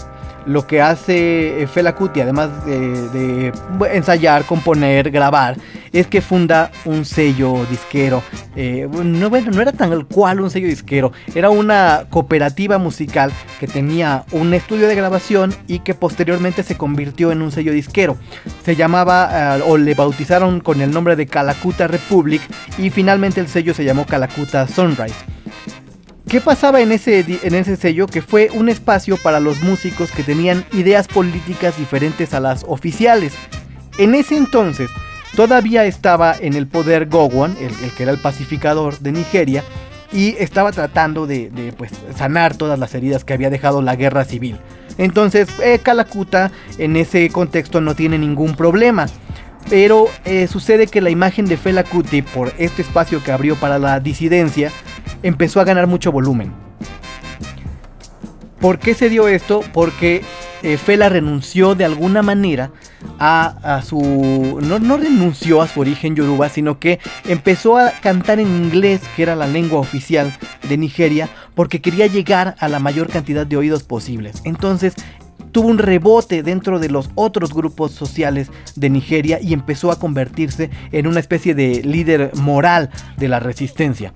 lo 0.47 0.65
que 0.65 0.81
hace 0.81 1.61
eh, 1.61 1.67
Fela 1.67 1.93
Kuti, 1.93 2.21
además 2.21 2.65
de, 2.65 3.51
ensayar, 3.91 4.45
componer, 4.45 5.11
grabar, 5.11 5.57
es 5.91 6.07
que 6.07 6.21
funda 6.21 6.71
un 6.85 7.05
sello 7.05 7.65
disquero. 7.69 8.23
Eh, 8.55 8.87
no, 8.91 9.29
bueno, 9.29 9.51
no 9.51 9.61
era 9.61 9.71
tan 9.71 10.05
cual 10.05 10.39
un 10.39 10.49
sello 10.49 10.67
disquero, 10.67 11.11
era 11.35 11.49
una 11.49 12.05
cooperativa 12.09 12.77
musical 12.77 13.31
que 13.59 13.67
tenía 13.67 14.23
un 14.31 14.53
estudio 14.53 14.87
de 14.87 14.95
grabación 14.95 15.53
y 15.67 15.79
que 15.79 15.93
posteriormente 15.93 16.63
se 16.63 16.77
convirtió 16.77 17.31
en 17.31 17.41
un 17.41 17.51
sello 17.51 17.71
disquero. 17.71 18.17
Se 18.63 18.75
llamaba, 18.75 19.57
eh, 19.57 19.63
o 19.67 19.77
le 19.77 19.93
bautizaron 19.93 20.61
con 20.61 20.81
el 20.81 20.91
nombre 20.91 21.15
de 21.15 21.27
Calacuta 21.27 21.87
Republic 21.87 22.41
y 22.77 22.89
finalmente 22.89 23.41
el 23.41 23.47
sello 23.47 23.73
se 23.73 23.83
llamó 23.83 24.05
Calacuta 24.05 24.67
Sunrise. 24.67 25.15
¿Qué 26.27 26.41
pasaba 26.41 26.81
en 26.81 26.91
ese, 26.91 27.23
en 27.43 27.55
ese 27.55 27.77
sello? 27.77 28.05
Que 28.05 28.21
fue 28.21 28.49
un 28.53 28.67
espacio 28.67 29.15
para 29.15 29.39
los 29.39 29.63
músicos 29.63 30.11
que 30.11 30.23
tenían 30.23 30.65
ideas 30.73 31.07
políticas 31.07 31.77
diferentes 31.77 32.33
a 32.33 32.41
las 32.41 32.65
oficiales. 32.67 33.33
En 33.97 34.13
ese 34.13 34.35
entonces 34.35 34.89
todavía 35.37 35.85
estaba 35.85 36.35
en 36.37 36.55
el 36.55 36.67
poder 36.67 37.07
Gowon, 37.07 37.55
el, 37.61 37.73
que 37.93 38.03
era 38.03 38.11
el 38.11 38.19
pacificador 38.19 38.99
de 38.99 39.13
Nigeria, 39.13 39.63
y 40.11 40.35
estaba 40.37 40.73
tratando 40.73 41.27
de, 41.27 41.73
pues, 41.77 41.91
sanar 42.17 42.57
todas 42.57 42.77
las 42.77 42.93
heridas 42.93 43.23
que 43.23 43.33
había 43.33 43.49
dejado 43.49 43.81
la 43.81 43.95
guerra 43.95 44.25
civil. 44.25 44.57
Entonces, 44.97 45.47
eh, 45.63 45.81
en 46.77 46.97
ese 46.97 47.29
contexto 47.29 47.79
no 47.79 47.95
tiene 47.95 48.17
ningún 48.17 48.53
problema. 48.55 49.05
Pero 49.69 50.07
eh, 50.23 50.47
sucede 50.47 50.87
que 50.87 51.01
la 51.01 51.09
imagen 51.09 51.45
de 51.45 51.57
Fela 51.57 51.83
Kuti, 51.83 52.21
por 52.21 52.53
este 52.57 52.81
espacio 52.81 53.23
que 53.23 53.31
abrió 53.31 53.55
para 53.55 53.79
la 53.79 53.99
disidencia, 53.99 54.71
empezó 55.23 55.59
a 55.59 55.63
ganar 55.63 55.87
mucho 55.87 56.11
volumen. 56.11 56.51
¿Por 58.59 58.79
qué 58.79 58.93
se 58.93 59.09
dio 59.09 59.27
esto? 59.27 59.61
Porque 59.71 60.23
eh, 60.63 60.77
Fela 60.77 61.09
renunció 61.09 61.75
de 61.75 61.85
alguna 61.85 62.23
manera 62.23 62.71
a, 63.19 63.81
su... 63.85 64.59
No, 64.61 64.79
no, 64.79 64.97
renunció 64.97 65.61
a 65.61 65.67
su 65.67 65.79
origen 65.79 66.15
yoruba, 66.15 66.49
sino 66.49 66.79
que 66.79 66.99
empezó 67.25 67.77
a 67.77 67.91
cantar 67.91 68.39
en 68.39 68.47
inglés, 68.47 69.01
que 69.15 69.23
era 69.23 69.35
la 69.35 69.47
lengua 69.47 69.79
oficial 69.79 70.35
de 70.67 70.77
Nigeria, 70.77 71.29
porque 71.53 71.81
quería 71.81 72.07
llegar 72.07 72.55
a 72.59 72.67
la 72.67 72.79
mayor 72.79 73.09
cantidad 73.09 73.45
de 73.45 73.57
oídos 73.57 73.83
posibles. 73.83 74.41
Entonces 74.43 74.95
tuvo 75.51 75.69
un 75.69 75.77
rebote 75.77 76.43
dentro 76.43 76.79
de 76.79 76.89
los 76.89 77.09
otros 77.15 77.53
grupos 77.53 77.91
sociales 77.91 78.49
de 78.75 78.89
Nigeria 78.89 79.39
y 79.41 79.53
empezó 79.53 79.91
a 79.91 79.99
convertirse 79.99 80.69
en 80.91 81.07
una 81.07 81.19
especie 81.19 81.55
de 81.55 81.83
líder 81.83 82.31
moral 82.35 82.89
de 83.17 83.27
la 83.27 83.39
resistencia. 83.39 84.13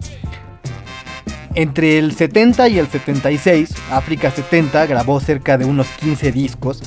Entre 1.54 1.98
el 1.98 2.14
70 2.14 2.70
y 2.70 2.80
el 2.80 2.88
76, 2.88 3.74
África 3.92 4.32
70 4.32 4.86
grabó 4.86 5.20
cerca 5.20 5.58
de 5.58 5.66
unos 5.66 5.88
15 6.00 6.32
discos. 6.32 6.82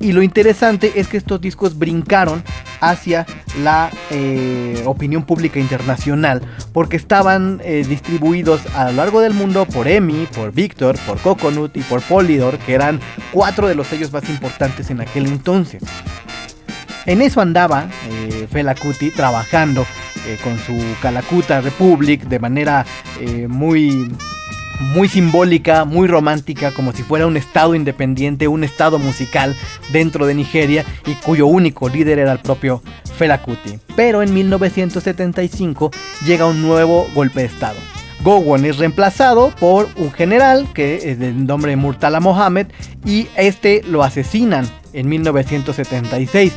Y 0.00 0.12
lo 0.12 0.22
interesante 0.22 0.92
es 0.96 1.08
que 1.08 1.16
estos 1.16 1.40
discos 1.40 1.78
brincaron 1.78 2.44
hacia 2.80 3.26
la 3.62 3.90
eh, 4.10 4.82
opinión 4.86 5.24
pública 5.24 5.58
internacional 5.58 6.42
porque 6.72 6.96
estaban 6.96 7.60
eh, 7.64 7.84
distribuidos 7.88 8.60
a 8.76 8.90
lo 8.90 8.92
largo 8.92 9.20
del 9.20 9.34
mundo 9.34 9.66
por 9.66 9.88
EMI, 9.88 10.26
por 10.26 10.52
Victor, 10.52 10.96
por 11.06 11.18
Coconut 11.18 11.76
y 11.76 11.80
por 11.80 12.02
Polydor, 12.02 12.58
que 12.58 12.74
eran 12.74 13.00
cuatro 13.32 13.66
de 13.66 13.74
los 13.74 13.88
sellos 13.88 14.12
más 14.12 14.28
importantes 14.28 14.90
en 14.90 15.00
aquel 15.00 15.26
entonces. 15.26 15.82
En 17.06 17.22
eso 17.22 17.40
andaba 17.40 17.88
eh, 18.10 18.46
Fela 18.50 18.74
Kuti 18.74 19.10
trabajando 19.10 19.86
eh, 20.26 20.38
con 20.42 20.58
su 20.58 20.74
Calacuta 21.00 21.60
Republic 21.60 22.24
de 22.24 22.38
manera 22.38 22.84
eh, 23.20 23.46
muy 23.48 24.10
muy 24.80 25.08
simbólica, 25.08 25.84
muy 25.84 26.06
romántica, 26.06 26.72
como 26.72 26.92
si 26.92 27.02
fuera 27.02 27.26
un 27.26 27.36
estado 27.36 27.74
independiente, 27.74 28.48
un 28.48 28.64
estado 28.64 28.98
musical 28.98 29.56
dentro 29.92 30.26
de 30.26 30.34
Nigeria 30.34 30.84
y 31.06 31.14
cuyo 31.14 31.46
único 31.46 31.88
líder 31.88 32.20
era 32.20 32.32
el 32.32 32.38
propio 32.38 32.82
Fela 33.16 33.42
Kuti. 33.42 33.78
Pero 33.96 34.22
en 34.22 34.32
1975 34.32 35.90
llega 36.24 36.46
un 36.46 36.62
nuevo 36.62 37.08
golpe 37.14 37.40
de 37.40 37.46
estado. 37.46 37.76
Gowon 38.22 38.64
es 38.64 38.78
reemplazado 38.78 39.52
por 39.60 39.88
un 39.96 40.12
general 40.12 40.68
que 40.74 41.10
es 41.10 41.18
del 41.18 41.46
nombre 41.46 41.76
Murtala 41.76 42.20
Mohammed 42.20 42.66
y 43.04 43.28
este 43.36 43.82
lo 43.84 44.02
asesinan 44.02 44.68
en 44.92 45.08
1976. 45.08 46.52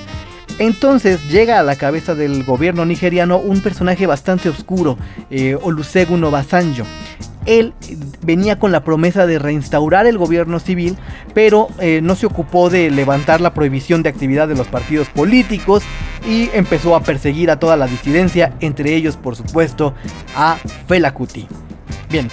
Entonces 0.61 1.27
llega 1.27 1.59
a 1.59 1.63
la 1.63 1.75
cabeza 1.75 2.13
del 2.13 2.43
gobierno 2.43 2.85
nigeriano 2.85 3.39
un 3.39 3.61
personaje 3.61 4.05
bastante 4.05 4.47
oscuro, 4.47 4.95
eh, 5.31 5.57
Olusegun 5.59 6.23
Obasanjo. 6.23 6.83
Él 7.47 7.73
venía 8.21 8.59
con 8.59 8.71
la 8.71 8.83
promesa 8.83 9.25
de 9.25 9.39
reinstaurar 9.39 10.05
el 10.05 10.19
gobierno 10.19 10.59
civil, 10.59 10.97
pero 11.33 11.69
eh, 11.79 12.01
no 12.03 12.13
se 12.13 12.27
ocupó 12.27 12.69
de 12.69 12.91
levantar 12.91 13.41
la 13.41 13.55
prohibición 13.55 14.03
de 14.03 14.09
actividad 14.09 14.47
de 14.47 14.53
los 14.53 14.67
partidos 14.67 15.09
políticos 15.09 15.81
y 16.29 16.51
empezó 16.53 16.95
a 16.95 17.01
perseguir 17.01 17.49
a 17.49 17.57
toda 17.57 17.75
la 17.75 17.87
disidencia, 17.87 18.53
entre 18.59 18.93
ellos 18.93 19.17
por 19.17 19.35
supuesto 19.35 19.95
a 20.35 20.59
Fela 20.87 21.11
Kuti. 21.11 21.47
Bien, 22.11 22.27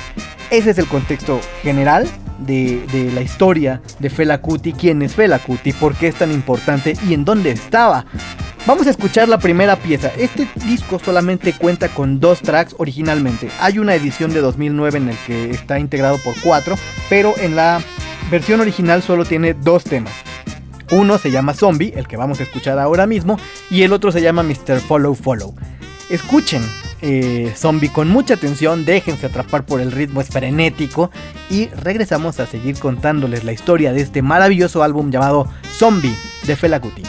ese 0.51 0.69
es 0.69 0.77
el 0.77 0.87
contexto 0.87 1.41
general 1.63 2.07
de, 2.39 3.11
la 3.15 3.21
historia 3.21 3.81
de 3.99 4.11
Fela 4.11 4.41
Kuti, 4.41 4.73
quién 4.73 5.03
es 5.03 5.15
Fela 5.15 5.39
Kuti, 5.39 5.73
por 5.73 5.95
qué 5.95 6.09
es 6.09 6.15
tan 6.15 6.33
importante 6.33 6.97
y 7.09 7.15
en 7.15 7.25
dónde 7.25 7.51
estaba. 7.51 8.07
Vamos 8.67 8.87
a 8.87 8.91
escuchar 8.91 9.29
la 9.29 9.39
primera 9.39 9.77
pieza. 9.77 10.11
Este 10.19 10.47
disco 10.67 10.99
solamente 10.99 11.53
cuenta 11.55 11.89
con 11.89 12.21
dos 12.21 12.41
tracks 12.41 12.75
originalmente. 12.79 13.49
Hay 13.61 13.79
una 13.79 13.95
edición 13.95 14.33
de 14.33 14.41
2009 14.41 14.99
en 14.99 15.09
el 15.09 15.17
que 15.27 15.51
está 15.51 15.79
integrado 15.79 16.19
por 16.19 16.39
cuatro, 16.41 16.77
pero 17.09 17.35
en 17.39 17.57
la 17.57 17.81
versión 18.31 18.61
original 18.61 19.03
solo 19.03 19.25
tiene 19.25 19.55
dos 19.55 19.85
temas. 19.85 20.13
Uno 20.91 21.19
se 21.19 21.31
llama 21.31 21.55
Zombie, 21.55 21.93
el 21.97 22.07
que 22.07 22.17
vamos 22.17 22.41
a 22.41 22.45
escuchar 22.45 22.79
ahora 22.79 23.07
mismo, 23.07 23.39
y 23.71 23.83
el 23.83 23.93
otro 23.93 24.11
se 24.11 24.23
llama 24.23 24.43
Mr. 24.43 24.81
Follow 24.81 25.15
Follow. 25.15 25.55
Escuchen 26.11 26.63
eh, 27.03 27.53
Zombie 27.57 27.93
con 27.93 28.09
mucha 28.09 28.35
atención, 28.35 28.85
déjense 28.85 29.27
atrapar 29.27 29.65
por 29.65 29.81
el 29.81 29.93
ritmo, 29.93 30.21
es 30.21 30.29
frenético 30.29 31.11
y 31.51 31.67
regresamos 31.69 32.41
a 32.41 32.47
seguir 32.47 32.79
contándoles 32.79 33.45
la 33.45 33.53
historia 33.53 33.93
de 33.93 34.01
este 34.01 34.23
maravilloso 34.23 34.83
álbum 34.83 35.11
llamado 35.11 35.49
Zombie 35.79 36.17
de 36.47 36.57
Fela 36.57 36.81
Kuti. 36.81 37.03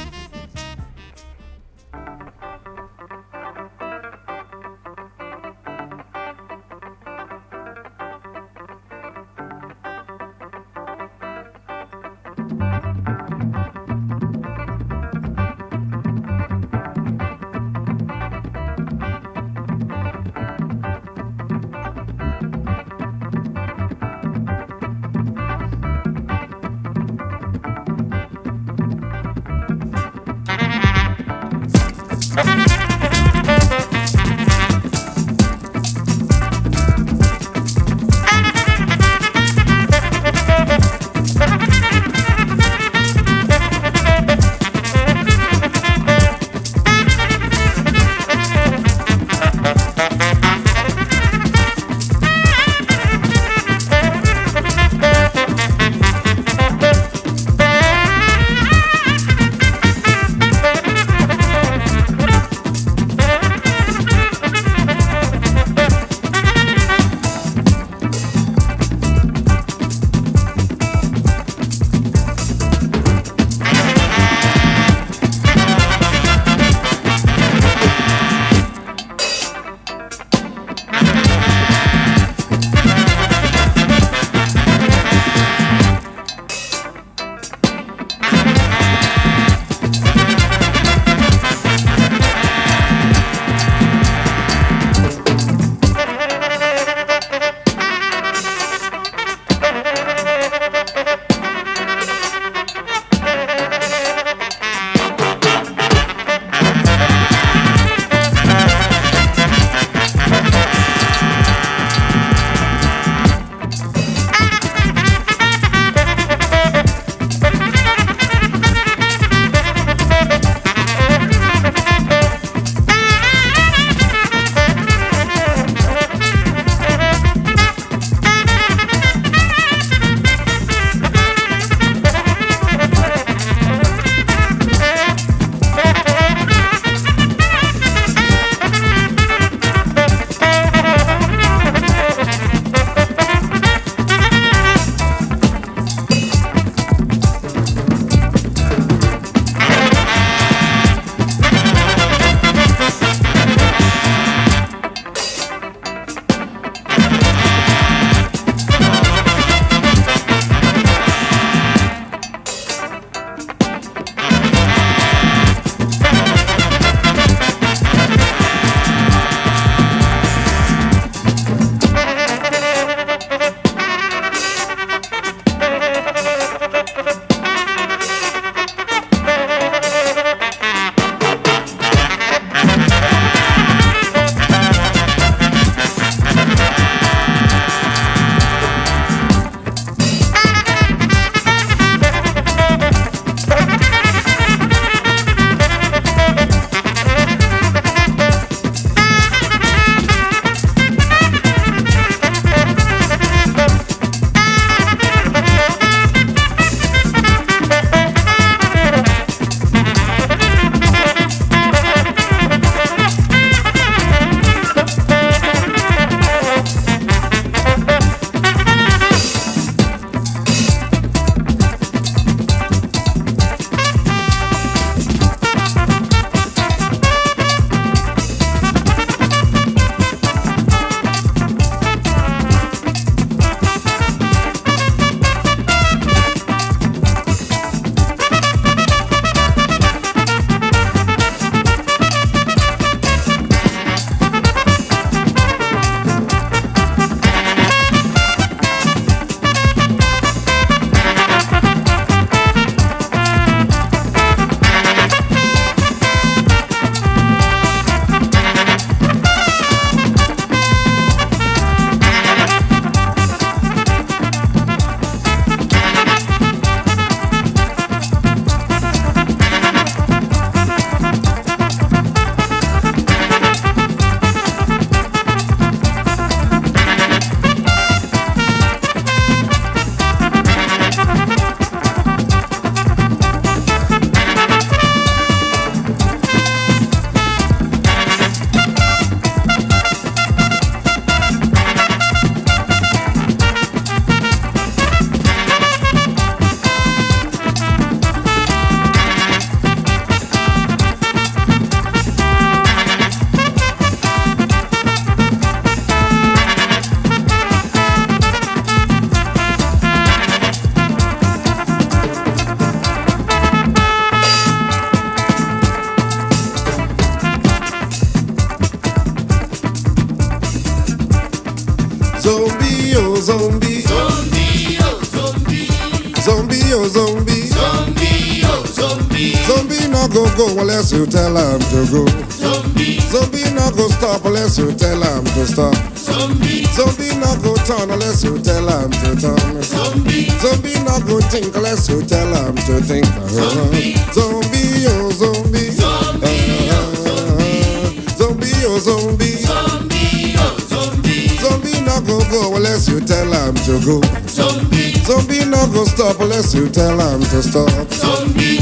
Go 330.19 330.35
go 330.35 330.61
unless 330.61 330.91
you 330.91 331.05
tell 331.05 331.35
him 331.35 331.59
to 331.71 331.79
go. 331.91 332.05
Zombie, 332.29 332.99
Zombie 332.99 333.43
no 333.55 333.71
go 333.71 333.87
stop 333.87 334.25
unless 334.25 334.57
you 334.57 334.71
tell 334.73 335.01
him 335.01 335.23
to 335.23 335.45
stop. 335.47 335.75
zombie, 335.95 336.63
Zombie 336.75 337.15
no 337.19 337.35
go 337.41 337.55
turn 337.63 337.89
unless 337.89 338.23
you 338.23 338.37
tell 338.39 338.67
him 338.67 338.91
to 338.91 339.15
turn. 339.15 339.63
zombie. 339.63 340.27
Zombie 340.43 340.75
no 340.83 340.99
go 341.07 341.19
think 341.29 341.55
unless 341.55 341.87
you 341.89 342.01
tell 342.03 342.27
him 342.27 342.55
to 342.67 342.81
think. 342.81 343.05
Zombie. 343.29 343.95
Zombie, 344.11 344.87
oh 344.91 345.11
zombie. 345.11 345.71
Zombie, 345.71 346.69
oh 346.75 346.93
zombie. 347.05 348.11
Zombie, 348.19 348.65
oh 348.65 348.79
zombie. 348.79 349.35
Zombie, 349.39 350.35
oh 350.37 350.57
zombie. 350.67 351.27
Zombie 351.39 351.81
no 351.87 352.01
go 352.01 352.19
go 352.29 352.55
unless 352.57 352.89
you 352.89 352.99
tell 352.99 353.31
him 353.31 353.55
to 353.55 353.79
go. 353.85 354.01
Zombie, 354.27 354.91
Zombie 355.07 355.45
no 355.45 355.65
go 355.71 355.85
stop 355.85 356.19
unless 356.19 356.53
you 356.53 356.67
tell 356.69 356.99
him 356.99 357.21
to 357.21 357.41
stop. 357.41 357.69
zombie, 357.91 358.28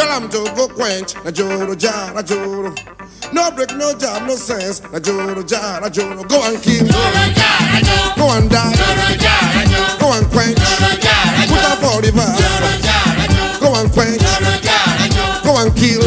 Tell 0.00 0.18
him 0.18 0.30
Joe 0.30 0.48
go 0.56 0.66
quench, 0.66 1.14
na 1.24 1.30
Joe 1.30 1.76
jar, 1.76 2.14
na 2.14 2.22
No 3.34 3.50
break, 3.50 3.76
no 3.76 3.92
job, 3.92 4.26
no 4.26 4.34
sense, 4.34 4.80
na 4.90 4.98
Joe 4.98 5.42
jar, 5.44 5.78
na 5.82 5.90
Go 5.90 6.40
and 6.40 6.56
kill, 6.64 6.88
go 8.16 8.32
and 8.32 8.48
die, 8.48 8.72
go 10.00 10.08
and 10.16 10.26
quench, 10.32 10.56
put 10.56 11.64
up 11.68 11.84
all 11.84 12.00
the 12.00 12.10
verse. 12.16 12.48
Go 13.60 13.76
and 13.76 13.92
quench, 13.92 14.24
go 15.44 15.60
and 15.60 15.76
kill, 15.76 16.00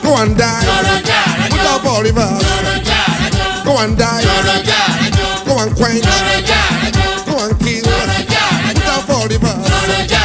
go 0.00 0.22
and 0.22 0.38
die, 0.38 0.62
put 1.50 1.66
up 1.66 1.84
all 1.84 2.04
the 2.04 2.12
verse. 2.14 2.46
Go 3.64 3.76
and 3.82 3.98
die, 3.98 4.22
go 5.44 5.58
and 5.58 5.74
quench, 5.74 6.04
go 7.26 7.42
and 7.42 7.58
kill, 7.58 7.82
put 8.70 8.86
up 8.86 9.10
all 9.10 9.26
the 9.26 9.38
verse. 9.42 10.17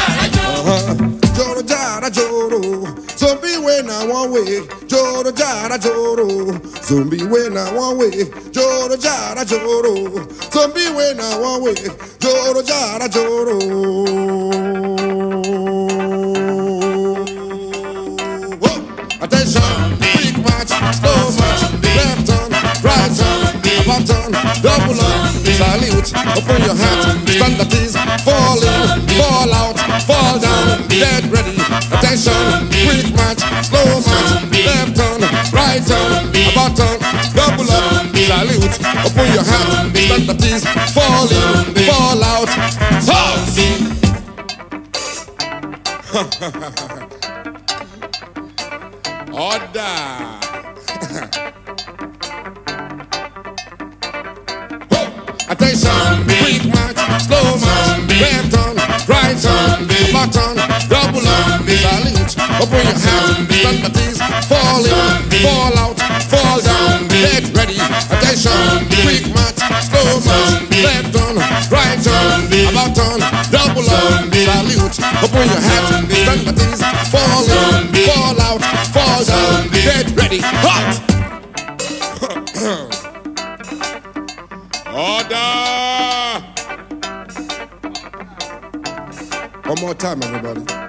Way. 4.33 4.67
Joro 4.87 5.31
jara 5.31 5.77
joro. 5.77 6.59
Zombie 6.81 7.23
way 7.25 7.49
now 7.49 7.75
one 7.77 7.97
way. 7.99 8.25
Joro 8.51 8.97
jara 8.97 9.45
joro. 9.45 9.93
Zombie 10.51 10.89
way 10.95 11.13
now 11.15 11.41
one 11.41 11.63
way. 11.63 11.75
Joro 12.19 12.61
jara 12.61 13.07
joro. 13.09 13.59
Attention, 19.21 19.97
quick 19.99 20.35
march, 20.43 20.71
slow 20.99 21.23
march, 21.39 21.63
left 21.95 22.27
turn, 22.27 22.51
right 22.83 23.11
turn, 23.15 23.39
about 23.83 24.03
turn, 24.03 24.31
double 24.59 24.99
up, 24.99 25.31
salute, 25.47 26.11
open 26.35 26.59
your 26.63 26.75
hat, 26.75 26.99
stand 27.27 27.61
at 27.61 27.73
ease, 27.79 27.95
fall 28.23 28.59
in, 28.59 29.07
fall 29.15 29.53
out, 29.53 29.77
fall 30.03 30.39
down, 30.39 30.87
dead 30.89 31.23
ready. 31.31 31.55
Attention, 31.95 32.67
quick 32.83 33.15
march, 33.15 33.39
slow 33.63 34.01
march, 34.03 34.12
left 34.65 34.95
turn, 34.95 35.21
right 35.53 35.83
turn, 35.85 36.29
about 36.51 36.75
turn, 36.75 36.99
double 37.35 37.69
up, 37.71 38.15
salute, 38.15 38.79
open 39.05 39.27
your 39.33 39.43
hat, 39.43 39.91
stand 39.95 40.29
at 40.29 40.43
ease, 40.43 40.65
fall 40.93 41.27
in, 41.29 41.75
fall 41.87 42.23
out, 42.23 42.49
fall. 43.03 43.33
Order. 49.33 50.39
Attention, 55.49 56.23
quick 56.39 56.63
march, 56.69 57.01
slow 57.25 57.57
march, 57.57 58.07
left 58.21 58.51
turn, 58.53 58.75
right 59.07 59.37
turn, 59.41 59.87
turn, 60.31 60.55
double 60.87 61.27
up, 61.27 61.61
salute, 61.67 62.12
open 62.61 62.83
your 62.85 62.99
hands, 62.99 63.49
ease, 63.97 64.21
fall 64.49 64.83
in, 64.85 64.93
fall 65.41 65.73
out, 65.79 65.97
fall 66.29 66.59
down, 66.61 67.07
get 67.07 67.49
ready. 67.55 67.79
Attention, 68.11 68.85
quick 69.01 69.25
march, 69.33 69.59
slow 69.87 70.19
march, 70.21 70.61
left 70.83 71.13
turn, 71.13 71.37
right 71.71 71.99
turn, 72.03 72.45
about 72.69 72.93
turn, 72.93 73.19
double 73.49 73.87
up, 73.89 74.29
salute, 74.33 74.97
open 75.23 75.45
your 75.49 75.63
hands, 75.63 76.11
ease, 76.11 76.83
fall 77.09 77.43
in, 77.47 77.89
fall 78.05 78.37
out, 78.41 78.61
fall 78.93 79.23
down, 79.25 79.69
get 79.71 80.11
ready. 80.15 80.39
Hot. 80.43 81.13
Order! 84.93 85.63
One 89.65 89.79
more 89.81 89.95
time, 89.95 90.21
everybody. 90.21 90.82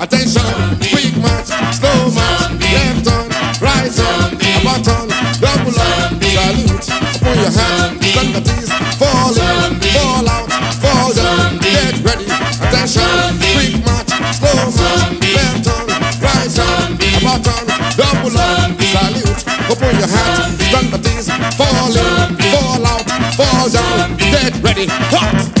Attention, 0.00 0.78
quick 0.78 1.10
march, 1.18 1.50
slow 1.74 2.06
march, 2.14 2.54
left 2.70 3.08
on, 3.10 3.26
right 3.58 3.90
turn, 3.90 4.30
about 4.62 4.84
turn, 4.86 5.10
double 5.42 5.74
up, 5.74 6.14
salute, 6.22 6.86
upon 7.18 7.34
your 7.42 7.50
hands, 7.50 8.06
stand 8.06 8.36
at 8.38 8.46
ease, 8.46 8.70
fall 8.94 9.34
in, 9.34 9.74
fall 9.90 10.28
out, 10.30 10.46
fall 10.78 11.12
down, 11.12 11.58
get 11.58 11.98
ready. 12.06 12.30
Attention, 12.62 13.42
quick 13.58 13.74
march, 13.82 14.14
slow 14.38 14.70
march, 14.70 15.18
left 15.34 15.66
on, 15.66 15.90
right 16.22 16.46
turn, 16.46 16.94
about 17.18 17.42
turn, 17.42 17.66
double 17.98 18.38
up, 18.38 18.70
salute, 18.78 19.42
upon 19.66 19.98
your 19.98 20.06
hands, 20.06 20.62
stand 20.62 20.94
at 20.94 21.06
ease, 21.10 21.26
fall 21.58 21.90
in, 21.90 22.38
fall 22.54 22.86
out, 22.86 23.02
fall 23.34 23.68
down, 23.68 24.16
get 24.16 24.54
ready. 24.62 24.86
Hot! 25.10 25.57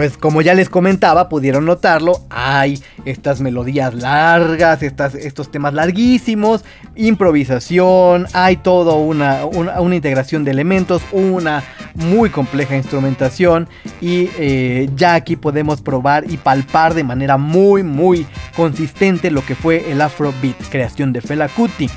Pues 0.00 0.16
como 0.16 0.40
ya 0.40 0.54
les 0.54 0.70
comentaba, 0.70 1.28
pudieron 1.28 1.66
notarlo, 1.66 2.22
hay 2.30 2.82
estas 3.04 3.42
melodías 3.42 3.92
largas, 3.92 4.82
estos 4.82 5.50
temas 5.50 5.74
larguísimos, 5.74 6.64
improvisación, 6.96 8.26
hay 8.32 8.56
toda 8.56 8.94
una, 8.94 9.44
una, 9.44 9.94
integración 9.94 10.42
de 10.42 10.52
elementos, 10.52 11.02
una 11.12 11.64
muy 11.94 12.30
compleja 12.30 12.76
instrumentación 12.76 13.68
y 14.00 14.30
eh, 14.38 14.88
ya 14.96 15.12
aquí 15.16 15.36
podemos 15.36 15.82
probar 15.82 16.24
y 16.30 16.38
palpar 16.38 16.94
de 16.94 17.04
manera 17.04 17.36
muy 17.36 17.82
muy 17.82 18.26
consistente 18.56 19.30
lo 19.30 19.44
que 19.44 19.54
fue 19.54 19.92
el 19.92 20.00
Afrobeat, 20.00 20.56
creación 20.70 21.12
de 21.12 21.20
Fela 21.20 21.46
Kuti. 21.50 21.90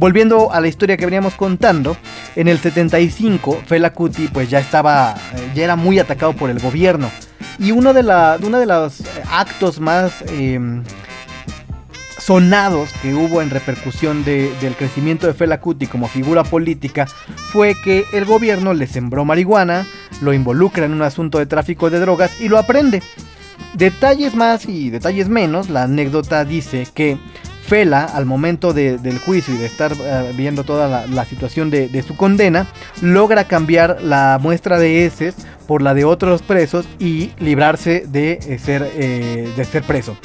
Volviendo 0.00 0.50
a 0.50 0.62
la 0.62 0.68
historia 0.68 0.96
que 0.96 1.04
veníamos 1.04 1.34
contando, 1.34 1.94
en 2.34 2.48
el 2.48 2.58
75 2.58 3.64
Fela 3.66 3.92
Kuti 3.92 4.28
pues 4.28 4.48
ya 4.48 4.58
estaba, 4.58 5.14
ya 5.54 5.64
era 5.64 5.76
muy 5.76 5.98
atacado 5.98 6.32
por 6.34 6.50
el 6.50 6.58
gobierno. 6.58 7.10
Y 7.58 7.72
uno 7.72 7.92
de, 7.92 8.02
la, 8.02 8.38
uno 8.42 8.58
de 8.58 8.66
los 8.66 9.02
actos 9.30 9.80
más 9.80 10.24
eh, 10.28 10.58
sonados 12.18 12.90
que 13.02 13.14
hubo 13.14 13.42
en 13.42 13.50
repercusión 13.50 14.24
de, 14.24 14.54
del 14.60 14.76
crecimiento 14.76 15.26
de 15.26 15.34
Fela 15.34 15.60
Kuti 15.60 15.86
como 15.86 16.08
figura 16.08 16.44
política 16.44 17.06
fue 17.52 17.74
que 17.74 18.04
el 18.12 18.24
gobierno 18.24 18.72
le 18.72 18.86
sembró 18.86 19.24
marihuana, 19.24 19.86
lo 20.20 20.32
involucra 20.32 20.84
en 20.84 20.92
un 20.92 21.02
asunto 21.02 21.38
de 21.38 21.46
tráfico 21.46 21.90
de 21.90 21.98
drogas 21.98 22.40
y 22.40 22.48
lo 22.48 22.58
aprende. 22.58 23.02
Detalles 23.74 24.34
más 24.34 24.66
y 24.66 24.90
detalles 24.90 25.28
menos, 25.28 25.70
la 25.70 25.84
anécdota 25.84 26.44
dice 26.44 26.86
que 26.94 27.18
Fela, 27.70 28.02
al 28.02 28.26
momento 28.26 28.72
de, 28.72 28.98
del 28.98 29.20
juicio 29.20 29.54
y 29.54 29.56
de 29.56 29.66
estar 29.66 29.92
uh, 29.92 30.36
viendo 30.36 30.64
toda 30.64 31.06
la, 31.06 31.24
situación 31.24 31.70
de, 31.70 32.02
su 32.02 32.16
condena, 32.16 32.66
logra 33.00 33.44
cambiar 33.44 34.02
la 34.02 34.40
muestra 34.42 34.76
de 34.76 35.06
heces 35.06 35.36
por 35.68 35.80
la 35.80 35.94
de 35.94 36.04
otros 36.04 36.42
presos 36.42 36.88
y 36.98 37.30
librarse 37.38 38.06
de, 38.08 38.40
eh, 38.44 38.58
ser, 38.58 38.90
eh, 38.96 39.48
de 39.56 39.64
ser 39.64 39.84
preso. 39.84 40.16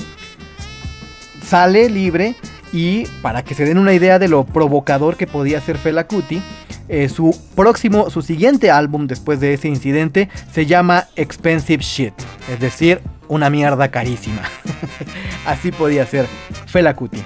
Sale 1.46 1.88
libre 1.88 2.34
y 2.74 3.06
para 3.22 3.44
que 3.44 3.54
se 3.54 3.64
den 3.64 3.78
una 3.78 3.94
idea 3.94 4.18
de 4.18 4.28
lo 4.28 4.44
provocador 4.44 5.16
que 5.16 5.28
podía 5.28 5.62
ser 5.62 5.78
Fela 5.78 6.08
Kuti, 6.08 6.42
eh, 6.88 7.10
su 7.10 7.40
próximo, 7.54 8.10
su 8.10 8.24
siguiente 8.24 8.72
álbum 8.72 9.06
después 9.06 9.40
de 9.40 9.54
ese 9.54 9.68
incidente 9.68 10.30
se 10.52 10.66
llama 10.66 11.10
Expensive 11.16 11.84
Shit, 11.84 12.14
es 12.52 12.60
decir, 12.60 13.02
una 13.28 13.50
mierda 13.50 13.90
carísima. 13.90 14.42
Así 15.46 15.72
podía 15.72 16.06
ser 16.06 16.28
Fela 16.68 16.96
Kuti. 16.96 17.22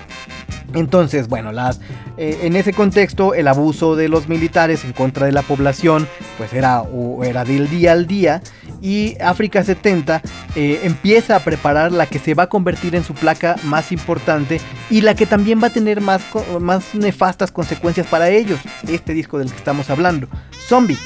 Entonces, 0.73 1.27
bueno, 1.27 1.51
las, 1.51 1.79
eh, 2.17 2.41
en 2.43 2.55
ese 2.55 2.73
contexto 2.73 3.33
el 3.33 3.47
abuso 3.47 3.95
de 3.95 4.07
los 4.07 4.29
militares 4.29 4.83
en 4.85 4.93
contra 4.93 5.25
de 5.25 5.31
la 5.31 5.41
población 5.41 6.07
pues 6.37 6.53
era, 6.53 6.81
o 6.81 7.23
era 7.23 7.43
del 7.43 7.69
día 7.69 7.93
al 7.93 8.05
día 8.05 8.41
y 8.81 9.17
África 9.19 9.63
70 9.63 10.21
eh, 10.55 10.81
empieza 10.83 11.35
a 11.35 11.39
preparar 11.39 11.91
la 11.91 12.05
que 12.05 12.19
se 12.19 12.33
va 12.33 12.43
a 12.43 12.49
convertir 12.49 12.95
en 12.95 13.03
su 13.03 13.13
placa 13.13 13.55
más 13.63 13.91
importante 13.91 14.61
y 14.89 15.01
la 15.01 15.15
que 15.15 15.25
también 15.25 15.61
va 15.61 15.67
a 15.67 15.71
tener 15.71 16.01
más, 16.01 16.21
más 16.59 16.93
nefastas 16.93 17.51
consecuencias 17.51 18.07
para 18.07 18.29
ellos, 18.29 18.59
este 18.87 19.13
disco 19.13 19.39
del 19.39 19.49
que 19.49 19.57
estamos 19.57 19.89
hablando, 19.89 20.27
Zombie. 20.67 20.97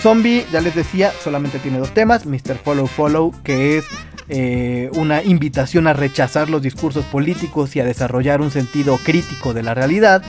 Zombie, 0.00 0.44
ya 0.52 0.60
les 0.60 0.74
decía, 0.74 1.12
solamente 1.22 1.58
tiene 1.58 1.78
dos 1.78 1.94
temas, 1.94 2.26
Mr. 2.26 2.56
Follow 2.62 2.86
Follow, 2.86 3.32
que 3.44 3.78
es 3.78 3.84
eh, 4.28 4.90
una 4.94 5.22
invitación 5.22 5.86
a 5.86 5.92
rechazar 5.92 6.48
los 6.48 6.62
discursos 6.62 7.04
políticos 7.04 7.76
y 7.76 7.80
a 7.80 7.84
desarrollar 7.84 8.40
un 8.40 8.50
sentido 8.50 8.98
crítico 8.98 9.52
de 9.52 9.62
la 9.62 9.74
realidad. 9.74 10.22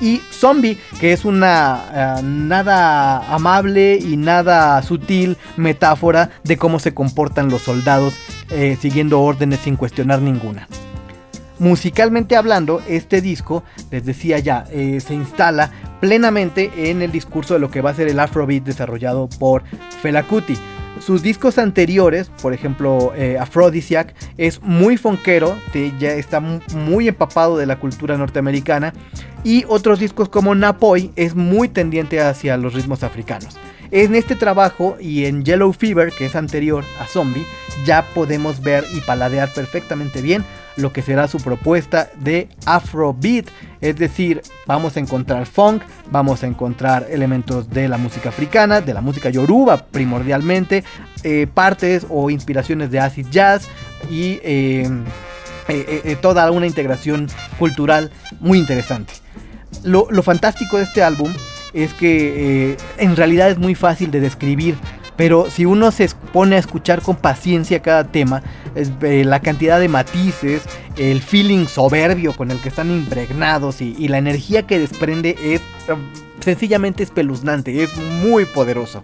Y 0.00 0.20
Zombie, 0.30 0.78
que 1.00 1.12
es 1.12 1.24
una 1.24 2.18
uh, 2.20 2.22
nada 2.22 3.34
amable 3.34 3.96
y 3.96 4.16
nada 4.16 4.80
sutil 4.82 5.36
metáfora 5.56 6.30
de 6.44 6.56
cómo 6.56 6.78
se 6.78 6.94
comportan 6.94 7.48
los 7.48 7.62
soldados 7.62 8.14
eh, 8.50 8.78
siguiendo 8.80 9.20
órdenes 9.20 9.60
sin 9.60 9.74
cuestionar 9.74 10.22
ninguna. 10.22 10.68
Musicalmente 11.58 12.36
hablando, 12.36 12.80
este 12.88 13.20
disco, 13.20 13.64
les 13.90 14.04
decía 14.04 14.38
ya, 14.38 14.64
eh, 14.70 15.00
se 15.00 15.14
instala 15.14 15.72
plenamente 16.00 16.90
en 16.90 17.02
el 17.02 17.10
discurso 17.10 17.54
de 17.54 17.60
lo 17.60 17.70
que 17.70 17.80
va 17.80 17.90
a 17.90 17.94
ser 17.94 18.06
el 18.06 18.20
Afrobeat 18.20 18.62
desarrollado 18.62 19.28
por 19.28 19.64
Fela 20.00 20.22
Kuti. 20.22 20.56
Sus 21.00 21.22
discos 21.22 21.58
anteriores, 21.58 22.30
por 22.42 22.52
ejemplo 22.52 23.12
eh, 23.16 23.38
Aphrodisiac, 23.38 24.14
es 24.36 24.62
muy 24.62 24.96
fonquero, 24.96 25.56
ya 25.98 26.12
está 26.12 26.40
muy 26.40 27.08
empapado 27.08 27.56
de 27.56 27.66
la 27.66 27.78
cultura 27.78 28.16
norteamericana. 28.16 28.92
Y 29.44 29.64
otros 29.68 30.00
discos 30.00 30.28
como 30.28 30.54
Napoy 30.54 31.12
es 31.14 31.34
muy 31.34 31.68
tendiente 31.68 32.20
hacia 32.20 32.56
los 32.56 32.74
ritmos 32.74 33.02
africanos. 33.02 33.56
En 33.90 34.14
este 34.14 34.34
trabajo 34.34 34.96
y 35.00 35.24
en 35.24 35.44
Yellow 35.44 35.72
Fever, 35.72 36.12
que 36.12 36.26
es 36.26 36.36
anterior 36.36 36.84
a 37.00 37.06
Zombie, 37.06 37.46
ya 37.86 38.04
podemos 38.14 38.60
ver 38.60 38.84
y 38.92 39.00
paladear 39.00 39.50
perfectamente 39.52 40.20
bien 40.20 40.44
lo 40.78 40.92
que 40.92 41.02
será 41.02 41.28
su 41.28 41.38
propuesta 41.38 42.10
de 42.20 42.48
Afrobeat. 42.64 43.46
Es 43.80 43.96
decir, 43.96 44.42
vamos 44.66 44.96
a 44.96 45.00
encontrar 45.00 45.46
funk, 45.46 45.82
vamos 46.10 46.42
a 46.42 46.46
encontrar 46.46 47.06
elementos 47.10 47.68
de 47.70 47.88
la 47.88 47.98
música 47.98 48.30
africana, 48.30 48.80
de 48.80 48.94
la 48.94 49.00
música 49.00 49.30
yoruba 49.30 49.86
primordialmente, 49.86 50.84
eh, 51.22 51.46
partes 51.52 52.06
o 52.08 52.30
inspiraciones 52.30 52.90
de 52.90 53.00
acid 53.00 53.26
jazz 53.30 53.68
y 54.10 54.40
eh, 54.42 54.88
eh, 55.68 56.16
toda 56.20 56.50
una 56.50 56.66
integración 56.66 57.28
cultural 57.58 58.10
muy 58.40 58.58
interesante. 58.58 59.12
Lo, 59.84 60.08
lo, 60.10 60.22
fantástico 60.22 60.78
de 60.78 60.84
este 60.84 61.02
álbum 61.02 61.32
es 61.74 61.92
que 61.94 62.76
en 62.96 63.16
realidad 63.16 63.50
es 63.50 63.58
muy 63.58 63.74
fácil 63.74 64.10
de 64.10 64.20
describir 64.20 64.76
pero 65.18 65.50
si 65.50 65.66
uno 65.66 65.90
se 65.90 66.08
pone 66.32 66.54
a 66.54 66.60
escuchar 66.60 67.02
con 67.02 67.16
paciencia 67.16 67.82
cada 67.82 68.04
tema, 68.04 68.40
es, 68.76 68.92
eh, 69.02 69.24
la 69.24 69.40
cantidad 69.40 69.80
de 69.80 69.88
matices, 69.88 70.62
el 70.96 71.20
feeling 71.20 71.66
soberbio 71.66 72.36
con 72.36 72.52
el 72.52 72.60
que 72.60 72.68
están 72.68 72.92
impregnados 72.92 73.80
y, 73.80 74.06
la 74.06 74.18
energía 74.18 74.62
que 74.64 74.78
desprende 74.78 75.36
es 75.42 75.60
uh, 75.90 75.96
sencillamente 76.40 77.02
espeluznante, 77.02 77.82
es 77.82 77.96
muy 77.96 78.44
poderoso. 78.44 79.02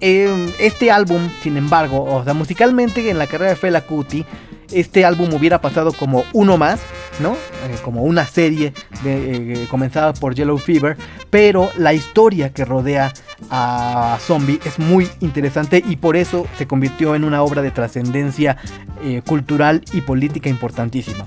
Eh, 0.00 0.52
este 0.58 0.90
álbum, 0.90 1.30
sin 1.44 1.56
embargo, 1.56 2.02
o 2.02 2.24
sea, 2.24 2.34
musicalmente 2.34 3.08
en 3.08 3.18
la 3.18 3.28
carrera 3.28 3.50
de 3.50 3.56
Fela 3.56 3.82
Kuti, 3.82 4.26
este 4.72 5.04
álbum 5.04 5.32
hubiera 5.34 5.60
pasado 5.60 5.92
como 5.92 6.24
uno 6.32 6.56
más, 6.56 6.80
¿no? 7.20 7.32
Eh, 7.32 7.76
como 7.82 8.02
una 8.02 8.26
serie 8.26 8.72
de, 9.02 9.62
eh, 9.62 9.66
comenzada 9.70 10.12
por 10.12 10.34
Yellow 10.34 10.58
Fever, 10.58 10.96
pero 11.30 11.70
la 11.76 11.92
historia 11.92 12.52
que 12.52 12.64
rodea 12.64 13.12
a 13.50 14.18
Zombie 14.20 14.60
es 14.64 14.78
muy 14.78 15.08
interesante 15.20 15.82
y 15.86 15.96
por 15.96 16.16
eso 16.16 16.46
se 16.58 16.66
convirtió 16.66 17.14
en 17.14 17.24
una 17.24 17.42
obra 17.42 17.62
de 17.62 17.70
trascendencia 17.70 18.56
eh, 19.02 19.22
cultural 19.26 19.82
y 19.92 20.02
política 20.02 20.48
importantísima. 20.48 21.26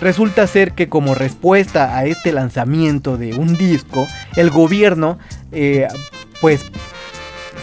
Resulta 0.00 0.46
ser 0.46 0.72
que 0.72 0.88
como 0.88 1.14
respuesta 1.14 1.96
a 1.96 2.04
este 2.04 2.32
lanzamiento 2.32 3.16
de 3.16 3.34
un 3.34 3.56
disco, 3.56 4.06
el 4.36 4.50
gobierno 4.50 5.18
pues 6.40 6.64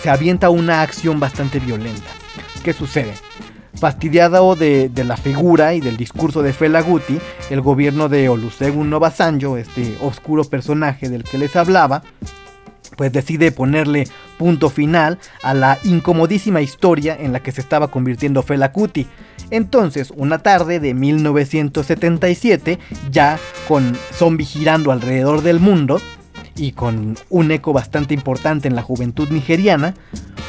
se 0.02 0.10
avienta 0.10 0.50
una 0.50 0.82
acción 0.82 1.20
bastante 1.20 1.60
violenta. 1.60 2.08
¿Qué 2.64 2.72
sucede? 2.72 3.14
Fastidiado 3.76 4.56
de, 4.56 4.92
la 5.06 5.18
figura 5.18 5.74
y 5.74 5.82
del 5.82 5.98
discurso 5.98 6.44
de 6.44 6.54
Fela 6.54 6.82
Guti, 6.82 7.20
el 7.50 7.62
gobierno 7.62 8.10
de 8.10 8.30
Olusegun 8.30 8.94
Obasanjo, 8.94 9.58
este 9.58 9.98
oscuro 10.02 10.44
personaje 10.44 11.10
del 11.10 11.24
que 11.24 11.38
les 11.38 11.56
hablaba, 11.56 12.04
pues 12.98 13.12
decide 13.12 13.52
ponerle 13.52 14.08
punto 14.38 14.70
final 14.70 15.18
a 15.44 15.54
la 15.54 15.80
incomodísima 15.84 16.62
historia 16.62 17.18
en 17.20 17.34
la 17.34 17.42
que 17.42 17.52
se 17.52 17.62
estaba 17.62 17.90
convirtiendo 17.90 18.44
Fela 18.44 18.72
Kuti. 18.72 19.08
Entonces, 19.50 20.12
una 20.16 20.40
tarde 20.40 20.80
de 20.80 20.94
1977, 20.94 22.80
ya 23.10 23.40
con 23.68 23.96
zombie 24.14 24.46
girando 24.46 24.92
alrededor 24.92 25.42
del 25.42 25.60
mundo, 25.60 26.00
y 26.56 26.74
con 26.74 27.18
un 27.30 27.52
eco 27.52 27.74
bastante 27.74 28.14
importante 28.14 28.68
en 28.68 28.76
la 28.76 28.82
juventud 28.82 29.30
nigeriana, 29.30 29.94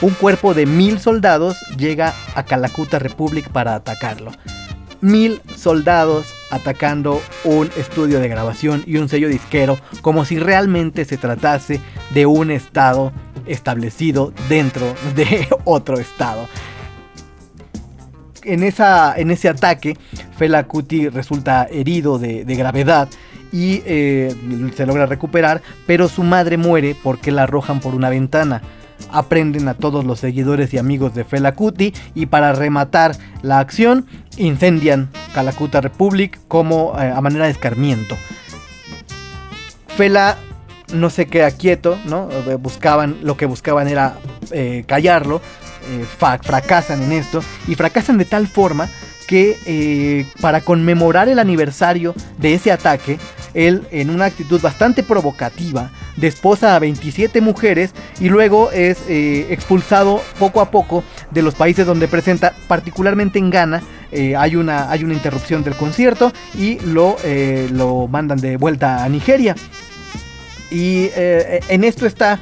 un 0.00 0.10
cuerpo 0.10 0.54
de 0.54 0.66
mil 0.66 0.98
soldados 0.98 1.58
llega 1.76 2.14
a 2.34 2.44
Calacuta 2.44 2.98
Republic 2.98 3.48
para 3.50 3.74
atacarlo. 3.74 4.32
Mil 5.00 5.40
soldados 5.56 6.32
atacando 6.50 7.20
un 7.44 7.70
estudio 7.76 8.20
de 8.20 8.28
grabación 8.28 8.84
y 8.86 8.98
un 8.98 9.08
sello 9.08 9.28
disquero 9.28 9.78
como 10.00 10.24
si 10.24 10.38
realmente 10.38 11.04
se 11.04 11.16
tratase 11.16 11.80
de 12.10 12.26
un 12.26 12.50
estado 12.50 13.12
establecido 13.46 14.32
dentro 14.48 14.94
de 15.16 15.48
otro 15.64 15.98
estado. 15.98 16.46
En, 18.44 18.64
esa, 18.64 19.14
en 19.16 19.30
ese 19.30 19.48
ataque, 19.48 19.96
Fela 20.36 20.64
Kuti 20.64 21.08
resulta 21.08 21.68
herido 21.70 22.18
de, 22.18 22.44
de 22.44 22.54
gravedad 22.56 23.08
y 23.52 23.82
eh, 23.84 24.34
se 24.74 24.86
logra 24.86 25.06
recuperar, 25.06 25.62
pero 25.86 26.08
su 26.08 26.22
madre 26.22 26.56
muere 26.56 26.96
porque 27.02 27.30
la 27.30 27.44
arrojan 27.44 27.80
por 27.80 27.94
una 27.94 28.10
ventana. 28.10 28.62
Aprenden 29.10 29.68
a 29.68 29.74
todos 29.74 30.04
los 30.04 30.20
seguidores 30.20 30.72
y 30.72 30.78
amigos 30.78 31.14
de 31.14 31.24
Fela 31.24 31.54
Kuti 31.54 31.92
y 32.14 32.26
para 32.26 32.52
rematar 32.52 33.16
la 33.42 33.58
acción 33.58 34.06
incendian 34.36 35.10
Calacuta 35.34 35.80
Republic 35.80 36.38
como 36.48 36.94
eh, 36.98 37.12
a 37.14 37.20
manera 37.20 37.46
de 37.46 37.50
escarmiento. 37.50 38.16
Fela 39.96 40.36
no 40.94 41.10
se 41.10 41.26
queda 41.26 41.50
quieto, 41.50 41.98
¿no? 42.06 42.28
Buscaban, 42.58 43.16
lo 43.22 43.36
que 43.36 43.46
buscaban 43.46 43.88
era 43.88 44.16
eh, 44.50 44.84
callarlo, 44.86 45.40
eh, 45.88 46.06
fracasan 46.42 47.02
en 47.02 47.12
esto 47.12 47.42
y 47.66 47.74
fracasan 47.74 48.18
de 48.18 48.24
tal 48.24 48.46
forma 48.46 48.88
que 49.32 49.56
eh, 49.64 50.26
para 50.42 50.60
conmemorar 50.60 51.30
el 51.30 51.38
aniversario 51.38 52.14
de 52.36 52.52
ese 52.52 52.70
ataque, 52.70 53.18
él 53.54 53.82
en 53.90 54.10
una 54.10 54.26
actitud 54.26 54.60
bastante 54.60 55.02
provocativa 55.02 55.90
desposa 56.18 56.76
a 56.76 56.78
27 56.78 57.40
mujeres 57.40 57.94
y 58.20 58.28
luego 58.28 58.70
es 58.72 58.98
eh, 59.08 59.46
expulsado 59.48 60.20
poco 60.38 60.60
a 60.60 60.70
poco 60.70 61.02
de 61.30 61.40
los 61.40 61.54
países 61.54 61.86
donde 61.86 62.08
presenta, 62.08 62.52
particularmente 62.68 63.38
en 63.38 63.48
Ghana. 63.48 63.82
eh, 64.10 64.36
hay, 64.36 64.54
una, 64.54 64.90
hay 64.90 65.02
una 65.02 65.14
interrupción 65.14 65.64
del 65.64 65.76
concierto 65.76 66.30
y 66.58 66.78
lo, 66.80 67.16
lo 67.70 68.08
mandan 68.08 68.38
de 68.38 68.58
vuelta 68.58 69.02
a 69.02 69.08
Nigeria. 69.08 69.54
Y 70.70 71.08
en 71.14 71.84
esto 71.84 72.04
está 72.04 72.38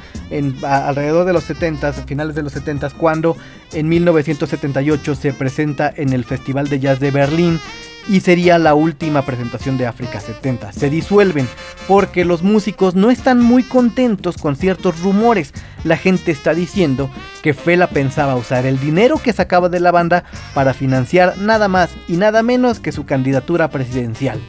alrededor 0.63 1.25
de 1.25 1.33
los 1.33 1.43
70, 1.43 1.93
finales 1.93 2.35
de 2.35 2.43
los 2.43 2.53
70, 2.53 2.89
cuando 2.91 3.35
en 3.73 3.89
1978 3.89 5.15
se 5.15 5.33
presenta 5.33 5.93
en 5.95 6.13
el 6.13 6.25
Festival 6.25 6.69
de 6.69 6.79
Jazz 6.79 6.99
de 6.99 7.11
Berlín 7.11 7.59
y 8.07 8.21
sería 8.21 8.57
la 8.57 8.73
última 8.73 9.23
presentación 9.23 9.77
de 9.77 9.87
África 9.87 10.19
70. 10.19 10.73
Se 10.73 10.89
disuelven 10.89 11.47
porque 11.87 12.25
los 12.25 12.43
músicos 12.43 12.95
no 12.95 13.11
están 13.11 13.39
muy 13.39 13.63
contentos 13.63 14.37
con 14.37 14.55
ciertos 14.55 15.01
rumores. 15.01 15.53
La 15.83 15.97
gente 15.97 16.31
está 16.31 16.53
diciendo 16.53 17.09
que 17.41 17.53
Fela 17.53 17.87
pensaba 17.87 18.35
usar 18.35 18.65
el 18.65 18.79
dinero 18.79 19.17
que 19.21 19.33
sacaba 19.33 19.69
de 19.69 19.79
la 19.79 19.91
banda 19.91 20.23
para 20.53 20.73
financiar 20.73 21.37
nada 21.37 21.67
más 21.67 21.89
y 22.07 22.13
nada 22.13 22.43
menos 22.43 22.79
que 22.79 22.91
su 22.91 23.05
candidatura 23.05 23.69
presidencial. 23.69 24.39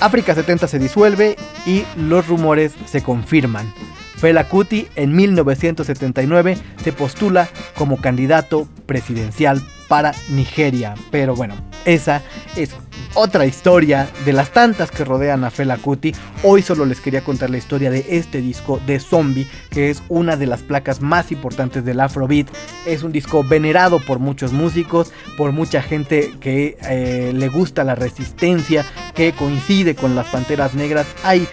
África 0.00 0.34
70 0.34 0.68
se 0.68 0.78
disuelve 0.78 1.36
y 1.64 1.84
los 1.96 2.26
rumores 2.26 2.72
se 2.84 3.02
confirman. 3.02 3.72
Fela 4.16 4.48
Kuti 4.48 4.88
en 4.96 5.14
1979 5.14 6.56
se 6.82 6.92
postula 6.92 7.48
como 7.74 8.00
candidato 8.00 8.66
presidencial 8.86 9.62
para 9.88 10.14
Nigeria. 10.30 10.94
Pero 11.10 11.34
bueno, 11.34 11.54
esa 11.84 12.22
es 12.56 12.70
otra 13.14 13.46
historia 13.46 14.08
de 14.24 14.32
las 14.32 14.50
tantas 14.50 14.90
que 14.90 15.04
rodean 15.04 15.44
a 15.44 15.50
Fela 15.50 15.76
Kuti. 15.76 16.14
Hoy 16.42 16.62
solo 16.62 16.84
les 16.84 17.00
quería 17.00 17.22
contar 17.24 17.50
la 17.50 17.58
historia 17.58 17.90
de 17.90 18.04
este 18.08 18.40
disco 18.40 18.80
de 18.86 19.00
Zombie, 19.00 19.48
que 19.70 19.90
es 19.90 20.02
una 20.08 20.36
de 20.36 20.46
las 20.46 20.62
placas 20.62 21.00
más 21.00 21.32
importantes 21.32 21.84
del 21.84 22.00
Afrobeat. 22.00 22.48
Es 22.86 23.02
un 23.02 23.12
disco 23.12 23.44
venerado 23.44 24.00
por 24.00 24.18
muchos 24.18 24.52
músicos, 24.52 25.12
por 25.36 25.52
mucha 25.52 25.82
gente 25.82 26.32
que 26.40 26.76
eh, 26.82 27.32
le 27.34 27.48
gusta 27.48 27.84
la 27.84 27.94
resistencia, 27.94 28.84
que 29.14 29.32
coincide 29.32 29.94
con 29.94 30.14
las 30.14 30.26
Panteras 30.26 30.74
Negras. 30.74 31.06
Hay 31.22 31.48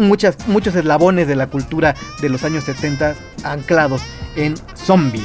muchas, 0.00 0.36
muchos 0.48 0.74
eslabones 0.74 1.28
de 1.28 1.36
la 1.36 1.46
cultura 1.46 1.94
de 2.20 2.28
los 2.28 2.44
años 2.44 2.64
70 2.64 3.14
anclados 3.44 4.02
en 4.36 4.54
Zombie. 4.76 5.24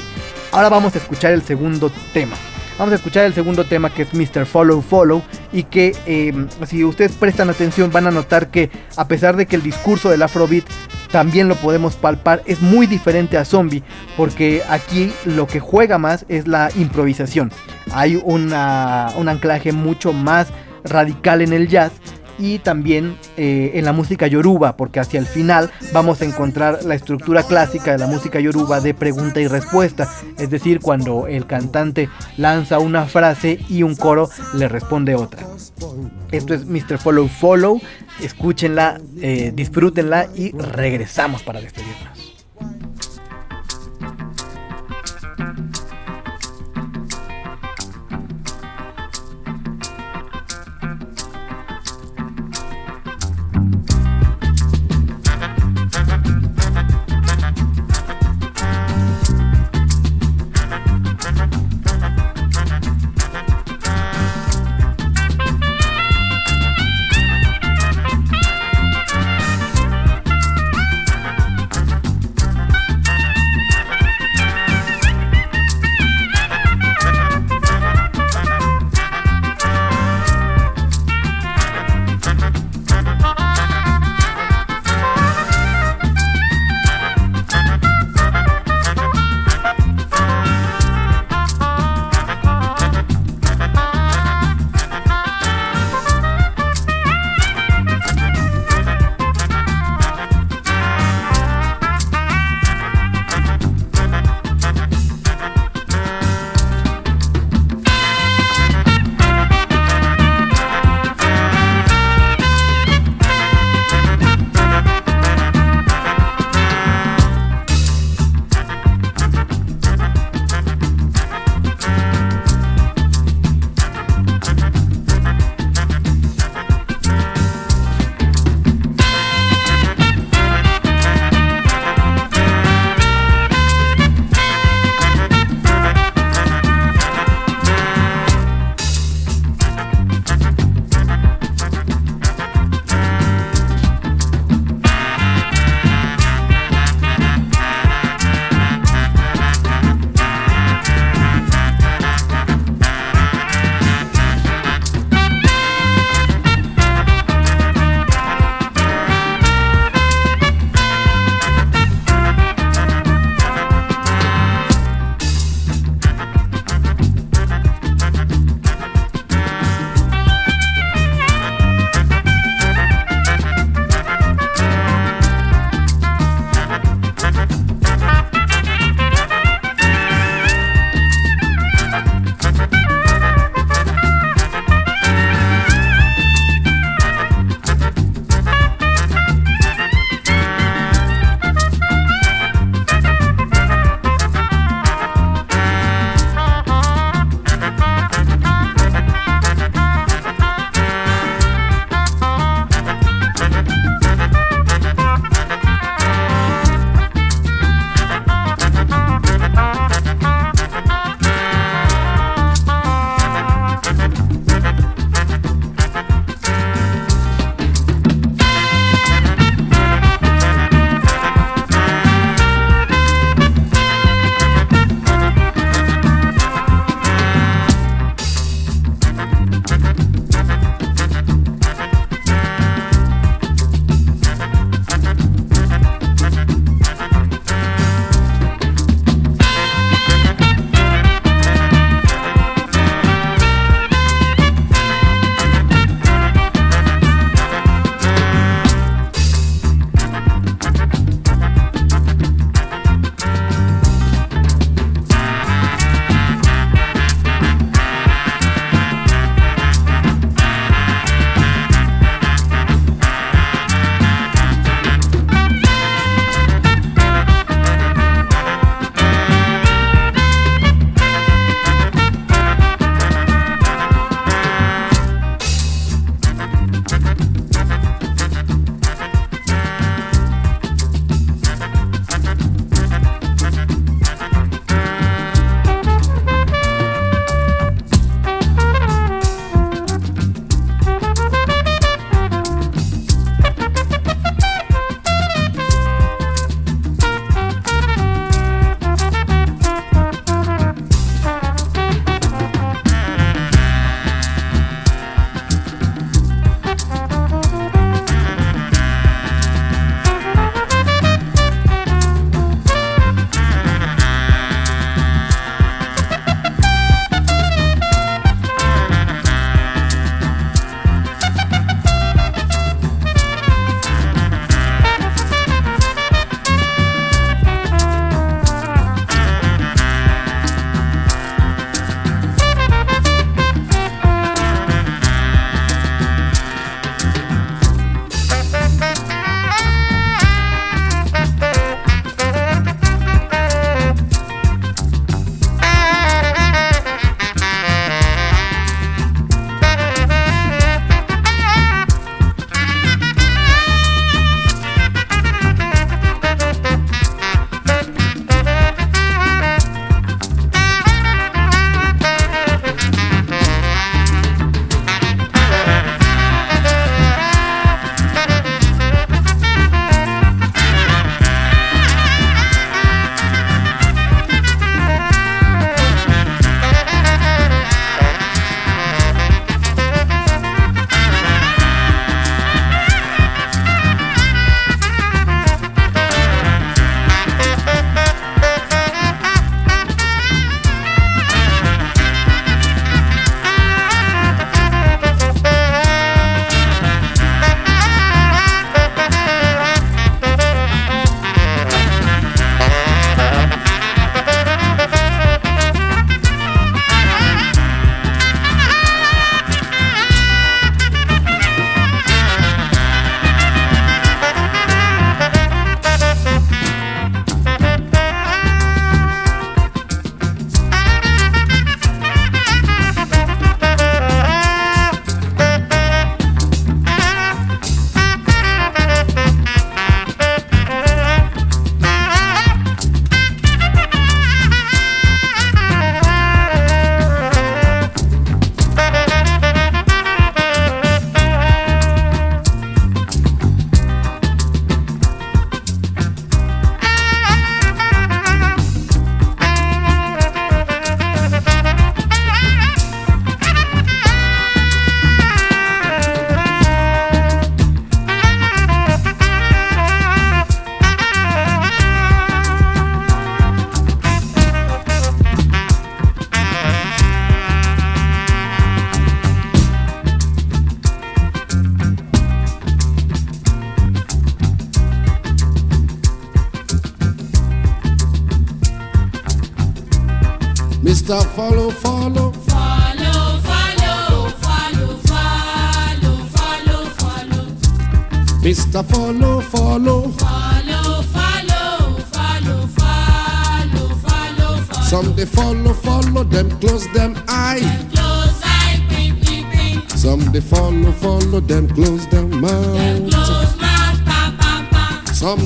Ahora 0.51 0.69
vamos 0.69 0.95
a 0.95 0.99
escuchar 0.99 1.33
el 1.33 1.41
segundo 1.41 1.91
tema. 2.13 2.35
Vamos 2.77 2.91
a 2.91 2.95
escuchar 2.95 3.25
el 3.25 3.33
segundo 3.33 3.63
tema 3.63 3.89
que 3.89 4.01
es 4.01 4.13
Mr. 4.13 4.45
Follow 4.45 4.81
Follow 4.81 5.23
y 5.53 5.63
que 5.63 5.95
eh, 6.05 6.33
si 6.67 6.83
ustedes 6.83 7.13
prestan 7.13 7.49
atención 7.49 7.89
van 7.89 8.05
a 8.05 8.11
notar 8.11 8.47
que 8.47 8.69
a 8.97 9.07
pesar 9.07 9.37
de 9.37 9.45
que 9.45 9.55
el 9.55 9.63
discurso 9.63 10.09
del 10.09 10.21
Afrobeat 10.21 10.65
también 11.09 11.47
lo 11.47 11.55
podemos 11.55 11.95
palpar, 11.95 12.41
es 12.45 12.61
muy 12.61 12.85
diferente 12.85 13.37
a 13.37 13.45
Zombie 13.45 13.83
porque 14.17 14.61
aquí 14.69 15.13
lo 15.23 15.47
que 15.47 15.61
juega 15.61 15.97
más 15.97 16.25
es 16.27 16.47
la 16.47 16.69
improvisación. 16.75 17.49
Hay 17.93 18.21
una, 18.21 19.07
un 19.15 19.29
anclaje 19.29 19.71
mucho 19.71 20.11
más 20.11 20.47
radical 20.83 21.41
en 21.41 21.53
el 21.53 21.69
jazz 21.69 21.93
y 22.37 22.59
también 22.59 23.17
eh, 23.37 23.71
en 23.75 23.85
la 23.85 23.93
música 23.93 24.27
yoruba, 24.27 24.77
porque 24.77 24.99
hacia 24.99 25.19
el 25.19 25.25
final 25.25 25.71
vamos 25.93 26.21
a 26.21 26.25
encontrar 26.25 26.83
la 26.83 26.95
estructura 26.95 27.43
clásica 27.43 27.91
de 27.91 27.97
la 27.97 28.07
música 28.07 28.39
yoruba 28.39 28.81
de 28.81 28.93
pregunta 28.93 29.39
y 29.39 29.47
respuesta, 29.47 30.09
es 30.37 30.49
decir, 30.49 30.79
cuando 30.79 31.27
el 31.27 31.45
cantante 31.45 32.09
lanza 32.37 32.79
una 32.79 33.05
frase 33.05 33.59
y 33.69 33.83
un 33.83 33.95
coro 33.95 34.29
le 34.53 34.67
responde 34.67 35.15
otra. 35.15 35.45
Esto 36.31 36.53
es 36.53 36.65
Mr. 36.65 36.97
Follow 36.97 37.27
Follow, 37.27 37.81
escúchenla, 38.21 38.99
eh, 39.21 39.51
disfrútenla 39.53 40.27
y 40.35 40.51
regresamos 40.51 41.43
para 41.43 41.61
despedirnos. 41.61 42.14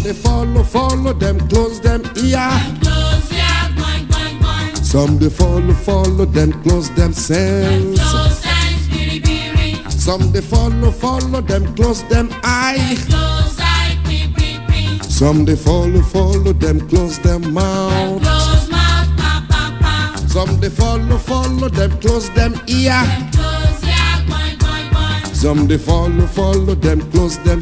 They 0.10 0.16
follow, 0.16 0.64
follow 0.64 1.14
them, 1.14 1.38
close 1.50 1.80
them 1.80 2.02
ear. 2.18 2.50
Close 2.82 3.32
ear, 3.32 3.66
boing, 3.78 4.08
boing, 4.08 4.40
boing. 4.42 4.76
Some 4.84 5.20
they 5.20 5.30
follow, 5.30 5.74
follow 5.74 6.26
them, 6.26 6.52
close 6.64 6.90
them 6.96 7.14
sense. 7.14 8.00
Close 8.00 8.44
eyes, 8.44 8.88
biri, 8.90 9.22
biri. 9.22 9.92
Some 9.92 10.32
they 10.32 10.42
follow, 10.42 10.90
follow 10.90 11.42
them, 11.42 11.76
close 11.76 12.02
them 12.10 12.30
eye. 12.44 12.98
Close 13.08 13.60
eye, 13.60 14.00
ping, 14.06 14.34
ping, 14.34 14.66
ping. 14.66 15.00
Some 15.04 15.46
they 15.46 15.56
follow, 15.56 16.02
follow 16.02 16.54
them, 16.54 16.90
close 16.90 17.20
them 17.20 17.54
mouth. 17.54 18.20
Close 18.24 18.68
mouth, 18.72 19.10
pa, 19.16 19.46
pa, 19.48 19.78
pa. 19.80 20.26
Some 20.28 20.60
they 20.60 20.70
follow, 20.70 21.20
follow 21.20 21.70
them, 21.70 21.92
close 22.02 22.30
them 22.32 22.54
ear. 22.68 23.04
Close 23.32 23.84
ear, 23.84 24.16
boing, 24.26 24.58
boing, 24.58 24.90
boing. 24.90 25.36
Some 25.36 25.68
they 25.68 25.78
follow, 25.78 26.26
follow 26.26 26.74
them, 26.74 27.00
close 27.12 27.38
them 27.44 27.62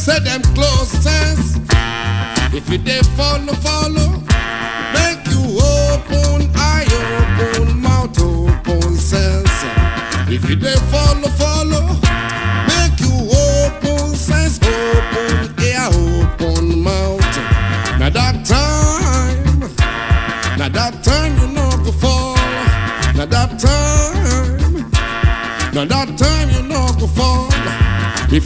Said 0.00 0.24
them 0.24 0.40
close 0.54 0.88
sense. 0.88 1.56
If 2.54 2.70
you 2.70 2.78
they 2.78 3.00
follow, 3.18 3.52
follow, 3.52 4.08
make 4.96 5.20
you 5.28 5.60
open 5.60 6.50
eye, 6.56 6.86
open 6.88 7.82
mouth, 7.82 8.18
open 8.18 8.96
sense. 8.96 9.50
If 10.26 10.48
you 10.48 10.56
they 10.56 10.74
follow, 10.90 11.28
follow, 11.36 11.59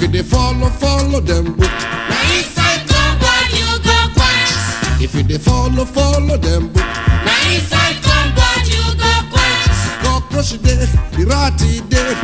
If 0.05 0.12
dey 0.12 0.22
follow, 0.22 0.68
follow 0.68 1.20
them 1.20 1.55
book. 1.57 1.70
Now 1.70 2.36
inside 2.36 2.86
compound 2.88 3.52
you 3.52 3.70
go 3.82 3.96
quench. 4.14 5.02
If 5.02 5.14
you 5.14 5.22
dey 5.22 5.38
follow, 5.38 5.84
follow 5.84 6.36
them 6.36 6.68
book. 6.68 6.84
Now 6.84 7.52
inside 7.55 7.96
compound 8.02 8.66
you 8.68 8.84
go 9.02 9.12
quench. 9.32 9.78
Cockroach 10.05 10.62
day, 10.62 10.86
irati 11.18 11.88
day, 11.88 12.14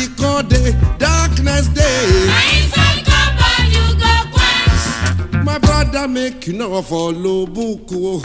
iko 0.00 0.48
day, 0.48 0.72
darkness 0.98 1.66
day. 1.68 2.26
Now 2.26 2.56
inside 2.56 3.04
compound 3.04 3.72
you 3.76 3.86
go 3.98 4.14
quench. 4.34 5.44
My 5.44 5.58
brother 5.58 6.08
make 6.08 6.46
you 6.46 6.52
know 6.54 6.80
follow 6.82 7.46
book. 7.46 7.88
oh. 7.92 8.22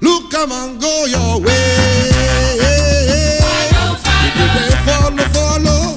Look 0.00 0.30
come 0.30 0.52
and 0.52 0.80
go 0.80 1.04
your 1.06 1.40
way. 1.40 2.10
Follow, 3.42 3.96
If 4.24 4.34
you 4.38 4.46
dey 4.56 4.76
follow, 4.86 5.24
follow, 5.36 5.94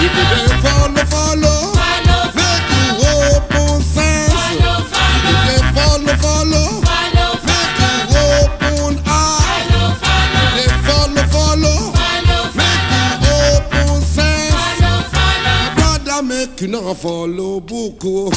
If 0.00 0.12
you 0.14 0.24
dey 0.30 0.46
follow, 0.62 1.04
follow, 1.12 1.58
follow, 1.74 2.20
make 2.38 2.70
you 2.70 2.90
open 3.34 3.82
sense. 3.82 4.32
follow, 4.32 4.86
If 4.86 5.22
you 5.26 5.36
dey 5.46 5.60
follow, 5.74 6.14
follow. 6.24 6.68
follow, 6.86 7.30
Make 7.48 7.76
you 7.80 8.24
open 8.38 8.92
eye. 9.06 9.66
follow, 9.70 9.88
follow, 10.02 10.46
They 10.56 10.68
follow, 10.86 11.24
follow. 11.34 11.78
follow, 11.98 12.42
Make 12.58 12.86
you 13.24 13.36
open 13.56 14.00
sense. 14.02 14.54
follow, 14.54 14.98
follow. 15.14 15.60
Brother, 15.76 16.20
make 16.22 16.60
you 16.60 16.68
not 16.68 16.96
follow 16.96 17.60
book. 17.60 18.02
oh. 18.04 18.30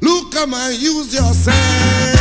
Look, 0.00 0.32
come 0.32 0.54
and 0.54 0.74
use 0.80 1.12
your 1.14 1.32
sense. 1.34 2.17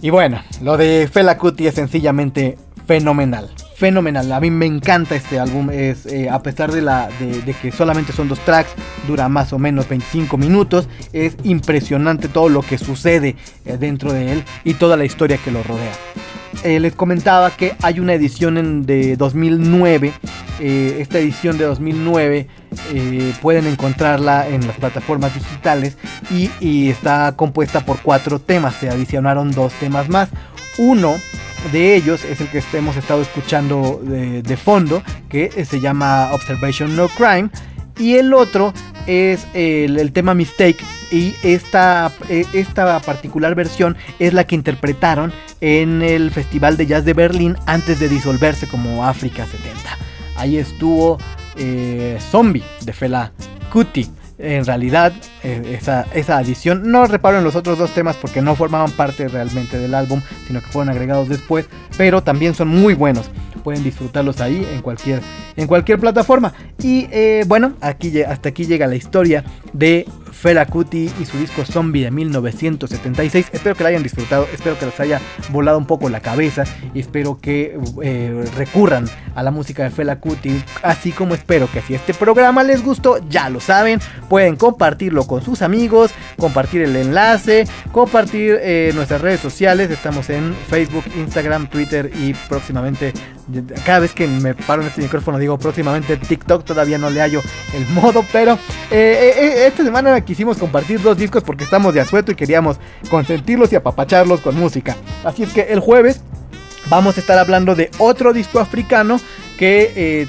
Y 0.00 0.10
bueno, 0.10 0.40
lo 0.62 0.76
de 0.76 1.08
Fela 1.12 1.36
Kuti 1.38 1.66
es 1.66 1.74
sencillamente 1.74 2.56
fenomenal. 2.86 3.50
Fenomenal, 3.76 4.32
a 4.32 4.40
mí 4.40 4.50
me 4.50 4.66
encanta 4.66 5.14
este 5.14 5.38
álbum, 5.38 5.70
es, 5.70 6.04
eh, 6.06 6.28
a 6.28 6.42
pesar 6.42 6.72
de, 6.72 6.82
la, 6.82 7.08
de, 7.20 7.54
que 7.54 7.70
solamente 7.70 8.12
son 8.12 8.28
dos 8.28 8.40
tracks, 8.40 8.70
dura 9.06 9.28
más 9.28 9.52
o 9.52 9.58
menos 9.58 9.88
25 9.88 10.36
minutos, 10.36 10.88
es 11.12 11.36
impresionante 11.44 12.26
todo 12.26 12.48
lo 12.48 12.62
que 12.62 12.76
sucede 12.76 13.36
eh, 13.64 13.76
dentro 13.78 14.12
de 14.12 14.32
él 14.32 14.44
y 14.64 14.74
toda 14.74 14.96
la 14.96 15.04
historia 15.04 15.36
que 15.38 15.52
lo 15.52 15.62
rodea. 15.62 15.92
Eh, 16.64 16.80
les 16.80 16.92
comentaba 16.94 17.52
que 17.52 17.76
hay 17.82 18.00
una 18.00 18.14
edición 18.14 18.58
en- 18.58 18.84
de 18.84 19.16
2009. 19.16 20.12
Eh, 20.60 20.98
esta 21.00 21.18
edición 21.18 21.58
de 21.58 21.64
2009 21.64 22.48
eh, 22.92 23.34
pueden 23.40 23.66
encontrarla 23.66 24.48
en 24.48 24.66
las 24.66 24.76
plataformas 24.76 25.34
digitales 25.34 25.96
y, 26.30 26.88
está 26.88 27.34
compuesta 27.36 27.84
por 27.84 28.00
cuatro 28.00 28.38
temas. 28.38 28.74
Se 28.76 28.88
adicionaron 28.88 29.52
dos 29.52 29.72
temas 29.74 30.08
más. 30.08 30.28
Uno 30.78 31.16
de 31.72 31.96
ellos 31.96 32.24
es 32.24 32.40
el 32.40 32.48
que 32.48 32.62
hemos 32.72 32.96
estado 32.96 33.22
escuchando 33.22 34.00
de, 34.02 34.42
de 34.42 34.56
fondo, 34.56 35.02
que 35.28 35.50
eh, 35.56 35.64
se 35.64 35.80
llama 35.80 36.30
Observation 36.32 36.94
No 36.96 37.08
Crime. 37.08 37.50
Y 37.98 38.14
el 38.14 38.32
otro 38.32 38.72
es 39.06 39.46
el, 39.54 39.98
el 39.98 40.12
tema 40.12 40.34
Mistake. 40.34 40.84
Y 41.10 41.34
esta, 41.42 42.12
eh, 42.28 42.44
esta 42.52 43.00
particular 43.00 43.54
versión 43.54 43.96
es 44.18 44.34
la 44.34 44.44
que 44.44 44.54
interpretaron 44.54 45.32
en 45.60 46.02
el 46.02 46.30
Festival 46.30 46.76
de 46.76 46.86
Jazz 46.86 47.04
de 47.04 47.14
Berlín 47.14 47.56
antes 47.66 47.98
de 47.98 48.08
disolverse 48.08 48.68
como 48.68 49.06
África 49.06 49.46
70. 49.46 50.07
Ahí 50.38 50.56
estuvo 50.56 51.18
eh, 51.56 52.18
Zombie 52.30 52.62
de 52.82 52.92
Fela 52.92 53.32
Kuti. 53.72 54.08
En 54.38 54.64
realidad, 54.64 55.12
eh, 55.42 55.76
esa, 55.80 56.06
esa 56.14 56.38
adición, 56.38 56.92
no 56.92 57.06
reparo 57.06 57.38
en 57.38 57.44
los 57.44 57.56
otros 57.56 57.76
dos 57.76 57.92
temas 57.92 58.14
porque 58.16 58.40
no 58.40 58.54
formaban 58.54 58.92
parte 58.92 59.26
realmente 59.26 59.80
del 59.80 59.94
álbum, 59.94 60.22
sino 60.46 60.60
que 60.60 60.68
fueron 60.68 60.90
agregados 60.90 61.28
después, 61.28 61.66
pero 61.96 62.22
también 62.22 62.54
son 62.54 62.68
muy 62.68 62.94
buenos. 62.94 63.28
Pueden 63.68 63.84
disfrutarlos 63.84 64.40
ahí 64.40 64.66
en 64.72 64.80
cualquier, 64.80 65.20
en 65.54 65.66
cualquier 65.66 66.00
plataforma. 66.00 66.54
Y 66.82 67.06
eh, 67.10 67.44
bueno, 67.46 67.74
aquí, 67.82 68.22
hasta 68.22 68.48
aquí 68.48 68.64
llega 68.64 68.86
la 68.86 68.96
historia 68.96 69.44
de 69.74 70.06
Fela 70.32 70.64
Kuti 70.64 71.10
y 71.20 71.24
su 71.26 71.36
disco 71.36 71.66
Zombie 71.66 72.04
de 72.04 72.10
1976. 72.10 73.48
Espero 73.52 73.74
que 73.74 73.82
la 73.82 73.90
hayan 73.90 74.02
disfrutado, 74.02 74.46
espero 74.54 74.78
que 74.78 74.86
les 74.86 74.98
haya 75.00 75.20
volado 75.50 75.76
un 75.76 75.86
poco 75.86 76.08
la 76.08 76.20
cabeza 76.20 76.64
y 76.94 77.00
espero 77.00 77.38
que 77.40 77.78
eh, 78.02 78.44
recurran 78.56 79.06
a 79.34 79.42
la 79.42 79.50
música 79.50 79.82
de 79.82 79.90
Fela 79.90 80.20
Kuti, 80.20 80.62
así 80.82 81.12
como 81.12 81.34
espero 81.34 81.70
que 81.70 81.82
si 81.82 81.94
este 81.94 82.14
programa 82.14 82.62
les 82.62 82.82
gustó, 82.82 83.18
ya 83.28 83.50
lo 83.50 83.60
saben, 83.60 84.00
pueden 84.28 84.56
compartirlo 84.56 85.26
con 85.26 85.42
sus 85.42 85.60
amigos, 85.62 86.12
compartir 86.38 86.82
el 86.82 86.96
enlace, 86.96 87.66
compartir 87.92 88.58
eh, 88.60 88.92
nuestras 88.94 89.20
redes 89.20 89.40
sociales, 89.40 89.90
estamos 89.90 90.30
en 90.30 90.54
Facebook, 90.68 91.04
Instagram, 91.16 91.68
Twitter 91.68 92.10
y 92.14 92.34
próximamente, 92.48 93.12
cada 93.84 94.00
vez 94.00 94.12
que 94.12 94.26
me 94.26 94.54
paro 94.54 94.82
en 94.82 94.88
este 94.88 95.02
micrófono 95.02 95.38
digo 95.38 95.58
próximamente 95.58 96.16
TikTok, 96.16 96.64
todavía 96.64 96.98
no 96.98 97.10
le 97.10 97.20
hallo 97.20 97.42
el 97.74 97.86
modo, 97.88 98.24
pero 98.32 98.58
eh, 98.90 99.34
eh, 99.36 99.66
esta 99.66 99.84
semana 99.84 100.20
quisimos 100.22 100.58
compartir 100.58 101.00
dos 101.00 101.16
discos 101.16 101.42
porque 101.42 101.64
estamos 101.64 101.94
de 101.94 102.00
asueto 102.00 102.32
y 102.32 102.34
queríamos 102.34 102.78
consentirlos 103.10 103.72
y 103.72 103.76
apapacharlos 103.76 104.40
con 104.40 104.56
música. 104.58 104.96
Así 105.24 105.42
es 105.42 105.52
que 105.52 105.62
el 105.62 105.80
jueves 105.80 106.20
vamos 106.88 107.16
a 107.16 107.20
estar 107.20 107.38
hablando 107.38 107.74
de 107.74 107.90
otro 107.98 108.32
disco 108.32 108.60
africano 108.60 109.20
que 109.58 109.92
eh, 109.96 110.28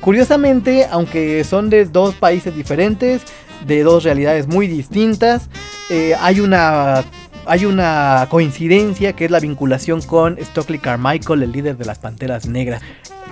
curiosamente, 0.00 0.86
aunque 0.90 1.44
son 1.44 1.70
de 1.70 1.84
dos 1.84 2.14
países 2.14 2.54
diferentes, 2.54 3.22
de 3.66 3.82
dos 3.82 4.04
realidades 4.04 4.46
muy 4.46 4.66
distintas, 4.66 5.48
eh, 5.90 6.14
hay 6.20 6.40
una... 6.40 7.04
Hay 7.48 7.64
una 7.64 8.26
coincidencia 8.28 9.14
que 9.14 9.24
es 9.24 9.30
la 9.30 9.40
vinculación 9.40 10.02
con 10.02 10.36
Stockley 10.38 10.78
Carmichael, 10.78 11.42
el 11.42 11.50
líder 11.50 11.78
de 11.78 11.86
las 11.86 11.98
Panteras 11.98 12.46
Negras. 12.46 12.82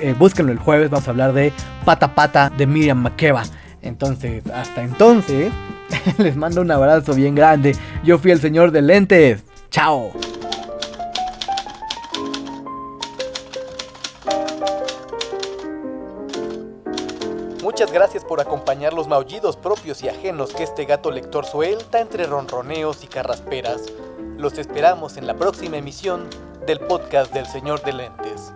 Eh, 0.01 0.15
búsquenlo 0.19 0.53
el 0.53 0.59
jueves, 0.59 0.89
vamos 0.89 1.07
a 1.07 1.11
hablar 1.11 1.35
de 1.35 1.53
Pata 1.85 2.15
Pata 2.15 2.51
de 2.57 2.67
Miriam 2.67 2.97
Makeba. 2.97 3.43
Entonces, 3.83 4.43
hasta 4.55 4.83
entonces, 4.83 5.53
les 6.19 6.35
mando 6.35 6.63
un 6.63 6.71
abrazo 6.71 7.15
bien 7.15 7.35
grande. 7.35 7.77
Yo 8.05 8.19
fui 8.19 8.31
el 8.31 8.41
señor 8.41 8.73
de 8.73 8.81
lentes. 8.81 9.45
Chao. 9.71 10.13
Gracias 17.97 18.27
por 18.27 18.43
acompañar 18.43 18.93
los 18.93 19.09
maullidos 19.09 19.57
propios 19.57 20.03
y 20.03 20.11
ajenos 20.11 20.53
que 20.53 20.65
este 20.65 20.85
gato 20.85 21.11
lector 21.11 21.47
suelta 21.47 21.99
entre 21.99 22.27
ronroneos 22.27 23.03
y 23.03 23.07
carrasperas. 23.07 23.85
Los 24.37 24.59
esperamos 24.59 25.17
en 25.17 25.27
la 25.27 25.35
próxima 25.35 25.79
emisión 25.79 26.29
del 26.67 26.79
podcast 26.81 27.33
del 27.33 27.47
Señor 27.47 27.83
de 27.85 27.95
Lentes. 27.95 28.53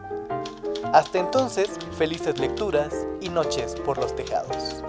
Hasta 0.93 1.21
entonces, 1.21 1.71
felices 1.97 2.39
lecturas 2.39 3.07
y 3.23 3.31
noches 3.31 3.77
por 3.77 3.97
los 3.97 4.15
tejados. 4.15 4.85